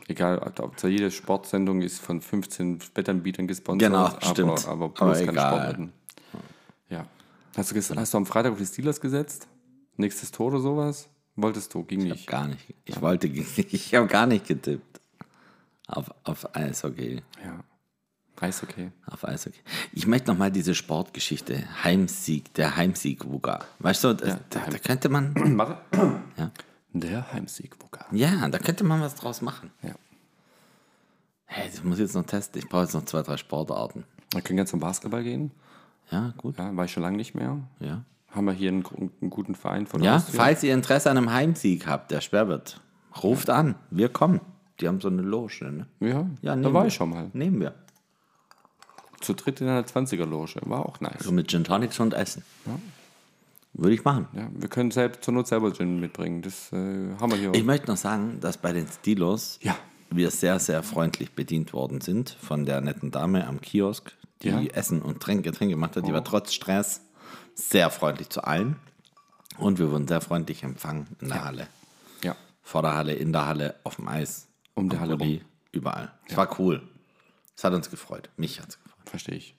Egal, 0.08 0.39
ob 0.60 0.80
zwar 0.80 0.89
jede 0.89 1.10
Sportsendung 1.12 1.82
ist 1.82 2.00
von 2.00 2.21
15 2.21 2.80
Wettanbietern 2.95 3.47
gesponsert, 3.47 3.89
Genau, 3.89 4.06
aber, 4.06 4.26
stimmt. 4.26 4.67
aber 4.67 4.89
bloß 4.89 5.02
Aber 5.02 5.26
keine. 5.26 5.39
Sportwetten. 5.39 5.93
Ja. 6.89 7.06
Hast 7.56 7.71
du, 7.71 7.95
hast 7.95 8.13
du 8.13 8.17
am 8.17 8.26
Freitag 8.26 8.52
auf 8.54 8.58
die 8.58 8.65
Steelers 8.65 9.02
gesetzt? 9.02 9.47
Nächstes 9.97 10.32
Tor 10.32 10.47
oder 10.47 10.60
sowas? 10.60 11.10
Wolltest 11.36 11.74
du? 11.74 11.84
Ging 11.84 12.04
nicht. 12.04 12.28
Gar 12.28 12.47
nicht. 12.47 12.74
Ich 12.86 13.02
wollte, 13.02 13.28
ich 13.71 13.95
habe 13.95 14.08
gar 14.08 14.28
nicht 14.28 14.47
getippt. 14.47 15.02
Auf, 15.88 16.12
auf 16.24 16.56
Eishockey. 16.56 17.21
Ja. 17.43 17.63
Eishockey. 18.41 18.91
Auf 19.08 19.25
Eishockey. 19.27 19.60
Ich 19.93 20.08
möchte 20.08 20.32
noch 20.32 20.38
mal 20.38 20.51
diese 20.51 20.73
Sportgeschichte. 20.75 21.63
Heimsieg, 21.84 22.54
der 22.56 22.75
Heimsieg 22.75 23.25
Wuga. 23.25 23.60
Weißt 23.80 24.04
du, 24.04 24.13
da, 24.13 24.39
da, 24.49 24.60
da 24.69 24.77
könnte 24.80 25.10
man, 25.10 25.34
Warte. 25.58 25.77
Ja. 26.38 26.51
Der 26.93 27.32
Heimsieg 27.32 27.82
Wuka. 27.82 28.06
ja, 28.12 28.49
da 28.49 28.58
könnte 28.60 28.84
man 28.84 28.99
was 28.99 29.15
draus 29.15 29.41
machen. 29.41 29.71
Ja. 29.82 29.93
Hey, 31.45 31.69
das 31.69 31.84
muss 31.84 31.97
ich 31.99 32.01
jetzt 32.04 32.15
noch 32.15 32.25
testen. 32.25 32.60
Ich 32.62 32.67
brauche 32.69 32.84
jetzt 32.84 32.93
noch 32.93 33.06
zwei, 33.06 33.21
drei 33.21 33.38
Sportarten. 33.38 34.04
Wir 34.34 34.41
können 34.41 34.60
jetzt 34.60 34.71
zum 34.71 34.80
Basketball 34.80 35.23
gehen. 35.23 35.51
Ja, 36.12 36.34
gut. 36.38 36.58
Ja, 36.58 36.75
war 36.75 36.86
ich 36.86 36.91
schon 36.91 37.04
lange 37.04 37.17
nicht 37.17 37.34
mehr. 37.36 37.60
Ja. 37.80 38.04
haben 38.32 38.45
wir 38.45 38.54
hier 38.54 38.69
einen, 38.69 38.84
einen 39.21 39.30
guten 39.30 39.56
Verein 39.56 39.86
von 39.88 40.01
Ja, 40.04 40.19
falls 40.19 40.63
ihr 40.63 40.73
Interesse 40.73 41.10
an 41.12 41.17
einem 41.17 41.32
Heimsieg 41.32 41.88
habt, 41.88 42.12
der 42.12 42.19
Sperrbert, 42.21 42.82
ruft 43.23 43.49
an. 43.49 43.75
Wir 43.89 44.10
kommen. 44.10 44.41
Die 44.80 44.88
haben 44.88 44.99
so 44.99 45.10
eine 45.10 45.21
Loge, 45.21 45.63
ne? 45.71 45.86
Ja, 45.99 46.25
Ja, 46.41 46.56
da 46.56 46.73
war 46.73 46.84
wir. 46.84 46.88
ich 46.88 46.93
schon 46.93 47.10
mal. 47.10 47.30
Nehmen 47.34 47.60
wir. 47.62 47.73
Zu 49.21 49.34
dritt 49.34 49.62
in 49.62 49.67
einer 49.67 49.84
20er-Loge. 49.86 50.55
War 50.65 50.86
auch 50.86 50.99
nice. 50.99 51.23
So 51.23 51.31
mit 51.31 51.49
Gin 51.49 51.63
Tonics 51.63 51.99
und 51.99 52.13
Essen. 52.13 52.43
Würde 53.73 53.93
ich 53.95 54.03
machen. 54.03 54.27
Ja, 54.34 54.49
wir 54.53 54.67
können 54.67 54.91
selbst, 54.91 55.23
zur 55.23 55.34
Not 55.34 55.47
selber 55.47 55.71
Gin 55.73 55.99
mitbringen. 55.99 56.41
Das 56.41 56.71
äh, 56.73 56.75
haben 57.19 57.31
wir 57.31 57.38
hier. 57.38 57.53
Ich 57.53 57.63
möchte 57.63 57.88
noch 57.88 57.97
sagen, 57.97 58.39
dass 58.41 58.57
bei 58.57 58.73
den 58.73 58.88
Stilos 58.88 59.60
Ja. 59.62 59.77
wir 60.10 60.29
sehr, 60.31 60.60
sehr 60.60 60.84
freundlich 60.84 61.31
bedient 61.31 61.71
worden 61.71 62.01
sind 62.01 62.29
von 62.41 62.65
der 62.65 62.81
netten 62.81 63.12
Dame 63.12 63.47
am 63.47 63.62
Kiosk, 63.62 64.12
die 64.41 64.49
Ja. 64.49 64.62
Essen 64.62 65.01
und 65.01 65.21
Tränke, 65.21 65.51
Getränke 65.51 65.75
gemacht 65.75 65.95
hat. 65.95 66.05
Die 66.05 66.12
war 66.13 66.23
trotz 66.23 66.53
Stress 66.53 67.01
sehr 67.55 67.89
freundlich 67.89 68.29
zu 68.29 68.43
allen. 68.43 68.75
Und 69.57 69.79
wir 69.79 69.89
wurden 69.91 70.07
sehr 70.07 70.21
freundlich 70.21 70.63
empfangen 70.63 71.07
in 71.21 71.29
der 71.29 71.45
Halle. 71.45 71.67
ja. 72.23 72.36
Vor 72.63 72.81
der 72.81 72.95
Halle, 72.95 73.13
in 73.13 73.31
der 73.34 73.45
Halle, 73.47 73.75
auf 73.84 73.95
dem 73.97 74.07
Eis. 74.07 74.47
Um 74.75 74.89
die 74.89 74.95
am 74.95 75.01
Halle 75.01 75.17
Pulli, 75.17 75.41
Überall. 75.71 76.12
Es 76.27 76.36
war 76.38 76.60
cool. 76.60 76.81
Es 77.55 77.63
hat 77.63 77.73
uns 77.73 77.89
gefreut. 77.89 78.29
Mich 78.38 78.60
hat 78.62 78.69
es 78.69 78.75
gefreut. 78.81 78.90
Verstehe 79.12 79.36
ich. 79.36 79.56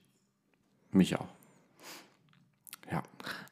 Mich 0.93 1.15
auch. 1.17 1.29
Ja. 2.91 3.03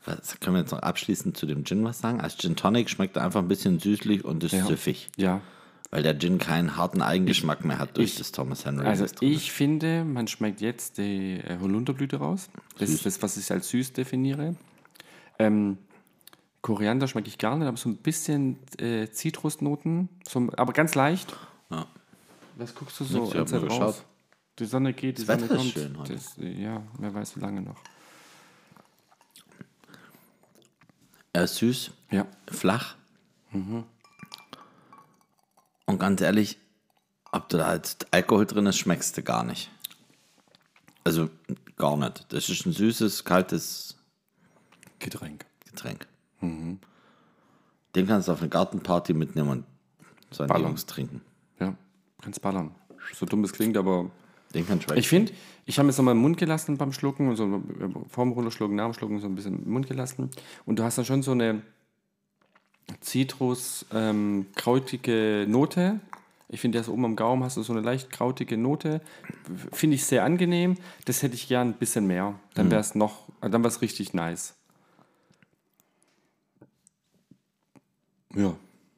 Was, 0.07 0.41
können 0.41 0.57
wir 0.57 0.61
jetzt 0.63 0.73
noch 0.73 0.81
abschließend 0.81 1.37
zu 1.37 1.45
dem 1.47 1.65
Gin 1.67 1.85
was 1.85 1.99
sagen? 1.99 2.21
Als 2.23 2.39
Gin 2.39 2.57
Tonic 2.57 2.89
schmeckt 2.89 3.17
er 3.17 3.25
einfach 3.25 3.41
ein 3.41 3.49
bisschen 3.49 3.79
süßlich 3.79 4.25
und 4.25 4.43
ist 4.45 4.53
Ja. 4.53 4.65
süffig. 4.67 5.11
Ja. 5.19 5.43
Weil 5.91 6.03
der 6.03 6.19
Gin 6.19 6.39
keinen 6.39 6.77
harten 6.79 7.03
Eigengeschmack 7.03 7.65
mehr 7.67 7.79
hat 7.79 7.99
durch 7.99 8.13
ich- 8.13 8.19
das 8.19 8.33
Thomas 8.33 8.65
Henry. 8.65 8.87
Also 8.87 9.05
ich 9.21 9.53
finde, 9.53 10.05
man 10.05 10.27
schmeckt 10.27 10.63
jetzt 10.63 10.97
die 10.99 11.39
äh, 11.41 11.59
Holunderblüte 11.61 12.17
raus. 12.17 12.49
Das 12.79 12.89
ist 12.89 13.05
das, 13.05 13.21
was 13.23 13.37
ich 13.37 13.51
als 13.51 13.69
süß 13.69 13.93
definiere. 13.93 14.57
Ähm, 15.39 15.77
Koriander 16.63 17.09
schmecke 17.09 17.29
ich 17.29 17.37
gar 17.37 17.57
nicht, 17.57 17.69
aber 17.69 17.77
so 17.77 17.89
ein 17.91 17.97
bisschen 17.97 18.59
äh, 18.79 19.11
Zitrusnoten, 19.11 20.09
so, 20.27 20.49
aber 20.57 20.73
ganz 20.73 20.95
leicht. 20.95 21.37
Ja. 21.71 21.87
Was 22.57 22.75
guckst 22.75 23.01
du 23.01 23.05
so 23.05 23.19
Nix, 23.21 23.33
ich 23.35 23.39
hab 23.41 23.49
Zeit 23.49 23.61
nur 23.63 23.71
raus? 23.71 23.79
geschaut. 23.97 24.05
Die 24.61 24.67
Sonne 24.67 24.93
geht, 24.93 25.19
die 25.19 25.25
Das 25.25 25.39
Sonne 25.41 25.51
Wetter 25.51 25.55
ist 25.55 25.61
kommt. 25.61 25.73
schön 25.73 25.99
heute. 25.99 26.13
Das, 26.13 26.39
äh, 26.39 26.53
ja, 26.63 26.83
wer 26.99 27.15
weiß 27.15 27.35
wie 27.37 27.41
lange 27.41 27.63
noch. 27.63 27.81
Er 31.33 31.45
ist 31.45 31.57
süß, 31.57 31.93
Ja, 32.11 32.27
flach. 32.51 32.97
Und 33.53 33.87
ganz 35.99 36.21
ehrlich, 36.21 36.59
ob 37.33 37.49
da 37.49 37.75
jetzt 37.75 38.07
Alkohol 38.13 38.47
drin 38.47 38.67
ist, 38.67 38.79
schmeckst 38.79 39.17
du 39.17 39.23
gar 39.23 39.45
nicht. 39.45 39.71
Also 41.05 41.31
gar 41.77 41.97
nicht. 41.97 42.33
Das 42.33 42.49
ist 42.49 42.67
ein 42.67 42.73
süßes, 42.73 43.25
kaltes 43.25 43.97
Getränk. 44.99 45.47
Getränk. 45.65 46.07
Den 46.43 46.81
kannst 48.07 48.29
du 48.29 48.33
auf 48.33 48.41
eine 48.41 48.49
Gartenparty 48.51 49.15
mitnehmen 49.15 49.49
und 49.49 49.65
seine 50.31 50.49
Ballern. 50.49 50.69
Jungs 50.69 50.87
trinken. 50.87 51.23
Ja, 51.59 51.75
kannst 52.21 52.43
ballern. 52.43 52.75
So 53.15 53.25
dumm 53.27 53.43
es 53.45 53.53
klingt, 53.53 53.77
aber 53.77 54.11
Den 54.55 54.67
kannst 54.67 54.91
du 54.91 54.95
Ich 54.95 55.09
finde, 55.09 55.33
ich 55.65 55.79
habe 55.79 55.89
es 55.89 55.97
nochmal 55.97 56.15
im 56.15 56.21
Mund 56.21 56.37
gelassen 56.37 56.77
beim 56.77 56.93
Schlucken 56.93 57.29
und 57.29 57.37
so 57.37 57.63
vorm 58.09 58.33
Runterschlucken, 58.33 58.77
nach 58.77 58.87
dem 58.87 58.95
Schlucken 58.95 59.21
so 59.21 59.27
ein 59.27 59.35
bisschen 59.35 59.65
im 59.65 59.73
Mund 59.73 59.87
gelassen. 59.87 60.31
Und 60.67 60.79
du 60.79 60.83
hast 60.83 60.99
dann 60.99 61.05
schon 61.05 61.23
so 61.23 61.33
eine 61.33 61.63
Zitrus, 63.01 63.87
ähm, 63.93 64.47
krautige 64.57 65.47
Note. 65.49 66.01
Ich 66.49 66.61
finde, 66.61 66.79
erst 66.79 66.91
oben 66.91 67.05
am 67.05 67.15
Gaumen 67.15 67.45
hast 67.45 67.57
du 67.57 67.63
so 67.63 67.73
eine 67.73 67.83
leicht 67.83 68.11
krautige 68.11 68.57
Note. 68.57 69.01
Finde 69.73 69.95
ich 69.95 70.05
sehr 70.05 70.25
angenehm. 70.25 70.77
Das 71.05 71.23
hätte 71.23 71.37
ich 71.37 71.47
gern 71.47 71.69
ein 71.69 71.75
bisschen 71.75 72.09
mehr. 72.09 72.35
Dann 72.55 72.73
wäre 72.73 72.81
es 72.81 72.97
noch, 72.97 73.29
dann 73.41 73.53
wäre 73.53 73.69
es 73.69 73.81
richtig 73.83 74.15
nice. 74.15 74.55
Ja, 78.35 78.55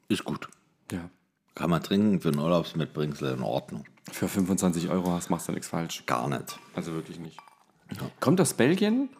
Ist 0.08 0.24
gut. 0.24 0.48
ja. 0.90 1.10
Kann 1.54 1.68
man 1.68 1.82
trinken 1.82 2.20
für 2.20 2.28
einen 2.28 2.38
Urlaubsmitbringsel 2.38 3.34
in 3.34 3.42
Ordnung. 3.42 3.84
Für 4.10 4.28
25 4.28 4.88
Euro 4.90 5.12
hast, 5.12 5.30
machst 5.30 5.48
du 5.48 5.52
nichts 5.52 5.68
falsch. 5.68 6.04
Gar 6.06 6.28
nicht. 6.28 6.58
Also 6.74 6.92
wirklich 6.92 7.18
nicht. 7.18 7.38
Kommt 8.20 8.40
aus 8.40 8.54
Belgien, 8.54 9.10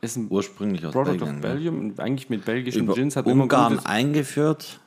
ist 0.00 0.16
ein 0.16 0.28
Ursprünglich 0.30 0.86
aus 0.86 0.92
Product 0.92 1.10
Belgien. 1.18 1.28
of 1.38 1.44
ja. 1.44 1.50
Belgium 1.50 1.78
und 1.80 2.00
eigentlich 2.00 2.30
mit 2.30 2.44
belgischen 2.44 2.84
Über 2.84 2.94
Gins 2.94 3.16
hat 3.16 3.26
man 3.26 3.34
immer 3.34 3.42
Ungarn 3.44 3.72
gutes, 3.74 3.86
eingeführt. 3.86 4.80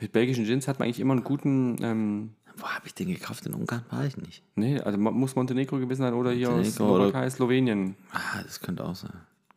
mit 0.00 0.12
belgischen 0.12 0.44
Gins 0.44 0.68
hat 0.68 0.78
man 0.78 0.86
eigentlich 0.86 1.00
immer 1.00 1.14
einen 1.14 1.24
guten 1.24 1.82
ähm, 1.82 2.34
Wo 2.56 2.66
habe 2.68 2.86
ich 2.86 2.94
den 2.94 3.08
gekauft? 3.08 3.44
In 3.46 3.54
Ungarn 3.54 3.84
war 3.90 4.04
ich 4.04 4.16
nicht. 4.16 4.42
nee, 4.54 4.78
also 4.80 4.98
muss 4.98 5.34
Montenegro 5.34 5.78
gewesen 5.78 6.02
sein 6.02 6.14
oder 6.14 6.30
hier 6.32 6.50
aus 6.50 6.78
Montenegro 6.78 7.10
Slowakei, 7.10 7.30
Slowenien. 7.30 7.96
Ah, 8.12 8.42
das 8.42 8.60
könnte 8.60 8.84
auch 8.84 8.94
sein. 8.94 9.12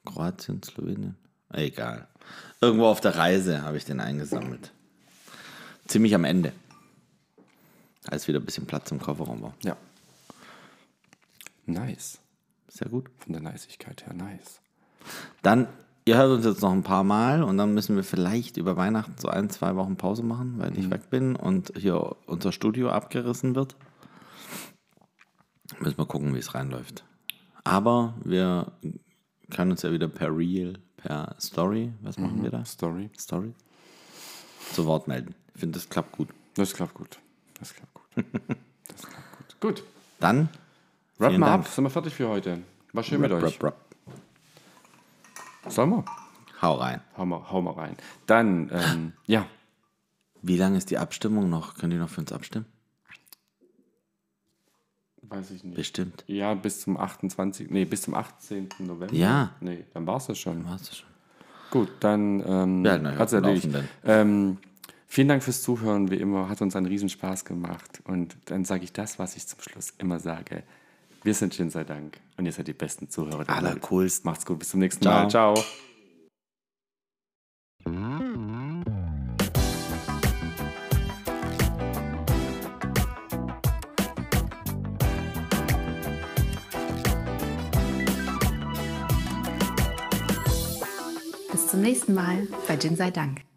Kroatien, 0.05 0.63
Slowenien. 0.63 1.15
Egal. 1.51 2.07
Irgendwo 2.61 2.85
auf 2.85 3.01
der 3.01 3.15
Reise 3.15 3.61
habe 3.63 3.77
ich 3.77 3.85
den 3.85 3.99
eingesammelt. 3.99 4.71
Ziemlich 5.87 6.15
am 6.15 6.23
Ende. 6.23 6.51
Als 8.09 8.27
wieder 8.27 8.39
ein 8.39 8.45
bisschen 8.45 8.67
Platz 8.67 8.91
im 8.91 8.99
Kofferraum 8.99 9.41
war. 9.41 9.53
Ja. 9.63 9.77
Nice. 11.65 12.19
Sehr 12.67 12.89
gut. 12.89 13.09
Von 13.19 13.33
der 13.33 13.41
Niceigkeit 13.41 14.05
her, 14.05 14.13
nice. 14.13 14.61
Dann, 15.41 15.67
ihr 16.05 16.17
hört 16.17 16.31
uns 16.31 16.45
jetzt 16.45 16.61
noch 16.61 16.71
ein 16.71 16.83
paar 16.83 17.03
Mal 17.03 17.43
und 17.43 17.57
dann 17.57 17.73
müssen 17.73 17.95
wir 17.95 18.03
vielleicht 18.03 18.57
über 18.57 18.75
Weihnachten 18.75 19.15
so 19.17 19.27
ein, 19.29 19.49
zwei 19.49 19.75
Wochen 19.75 19.95
Pause 19.95 20.23
machen, 20.23 20.55
weil 20.57 20.77
ich 20.77 20.89
weg 20.89 21.09
bin 21.09 21.35
und 21.35 21.71
hier 21.77 22.15
unser 22.25 22.51
Studio 22.51 22.89
abgerissen 22.89 23.55
wird. 23.55 23.75
Müssen 25.79 25.97
wir 25.97 26.05
gucken, 26.05 26.33
wie 26.35 26.39
es 26.39 26.53
reinläuft. 26.53 27.03
Aber 27.63 28.13
wir 28.23 28.71
können 29.49 29.71
uns 29.71 29.81
ja 29.81 29.91
wieder 29.91 30.07
per 30.07 30.35
Reel, 30.35 30.79
per 30.97 31.35
Story, 31.39 31.93
was 32.01 32.17
machen 32.17 32.43
wir 32.43 32.51
da? 32.51 32.65
Story. 32.65 33.09
Story? 33.17 33.53
Zu 34.73 34.85
Wort 34.85 35.07
melden. 35.07 35.33
Ich 35.53 35.61
finde, 35.61 35.79
das 35.79 35.89
klappt 35.89 36.11
gut. 36.11 36.29
Das 36.55 36.73
klappt 36.73 36.93
gut. 36.93 37.19
Das 37.59 37.73
klappt 37.73 37.93
gut. 37.93 37.94
Das 38.15 39.01
klappt 39.01 39.59
gut. 39.59 39.75
Gut. 39.77 39.83
Dann, 40.19 40.49
Wrap 41.17 41.37
mal 41.37 41.47
Dank. 41.47 41.65
ab. 41.65 41.71
Sind 41.71 41.83
wir 41.83 41.89
fertig 41.89 42.13
für 42.13 42.27
heute? 42.29 42.59
War 42.93 43.03
schön 43.03 43.21
mit 43.21 43.31
rap, 43.31 43.43
euch. 43.43 43.55
rap, 43.55 43.63
rap. 43.63 43.85
Sollen 45.67 45.89
wir? 45.89 46.05
hau 46.61 46.75
rein. 46.75 47.01
Hau 47.17 47.25
mal, 47.25 47.41
hau 47.51 47.61
mal 47.61 47.73
rein. 47.73 47.95
Dann, 48.25 48.69
ähm, 48.73 49.13
ja. 49.27 49.45
Wie 50.41 50.57
lange 50.57 50.77
ist 50.77 50.91
die 50.91 50.97
Abstimmung 50.97 51.49
noch? 51.49 51.75
Könnt 51.75 51.93
ihr 51.93 51.99
noch 51.99 52.09
für 52.09 52.21
uns 52.21 52.31
abstimmen? 52.31 52.65
Weiß 55.23 55.49
ich 55.51 55.63
nicht. 55.63 55.75
Bestimmt. 55.75 56.23
Ja, 56.27 56.53
bis 56.53 56.81
zum 56.81 56.97
28. 56.97 57.69
Nee, 57.71 57.85
bis 57.85 58.03
zum 58.03 58.13
18. 58.13 58.69
November. 58.79 59.13
Ja. 59.13 59.55
Nee, 59.59 59.85
dann 59.93 60.05
war 60.05 60.17
es 60.17 60.27
das 60.27 60.37
schon. 60.37 60.69
Hast 60.69 60.91
du 60.91 60.95
schon. 60.95 61.09
Gut, 61.71 61.89
dann 61.99 62.43
ähm, 62.45 62.87
halten 62.87 63.07
euch 63.07 63.17
hat's 63.17 63.33
erledigt. 63.33 63.67
Ähm, 64.03 64.59
vielen 65.15 65.29
Dank 65.29 65.43
fürs 65.43 65.61
Zuhören, 65.61 66.11
wie 66.11 66.17
immer. 66.17 66.49
Hat 66.49 66.61
uns 66.61 66.75
einen 66.75 66.87
Riesenspaß 66.87 67.45
gemacht. 67.45 68.01
Und 68.03 68.35
dann 68.45 68.65
sage 68.65 68.83
ich 68.83 68.91
das, 68.91 69.17
was 69.17 69.37
ich 69.37 69.47
zum 69.47 69.61
Schluss 69.61 69.93
immer 69.97 70.19
sage. 70.19 70.63
Wir 71.23 71.33
sind 71.33 71.53
Gin 71.53 71.69
sei 71.69 71.85
Dank. 71.85 72.19
Und 72.35 72.45
ihr 72.45 72.51
seid 72.51 72.67
die 72.67 72.73
besten 72.73 73.09
Zuhörer. 73.09 73.49
Allercoolsten. 73.49 74.29
Macht's 74.29 74.45
gut, 74.45 74.59
bis 74.59 74.69
zum 74.69 74.81
nächsten 74.81 75.03
Ciao. 75.03 75.23
Mal. 75.23 75.29
Ciao. 75.29 75.63
Bis 91.51 91.67
zum 91.67 91.81
nächsten 91.81 92.13
Mal 92.13 92.47
bei 92.67 92.75
Gin 92.75 92.97
sei 92.97 93.11
Dank. 93.11 93.54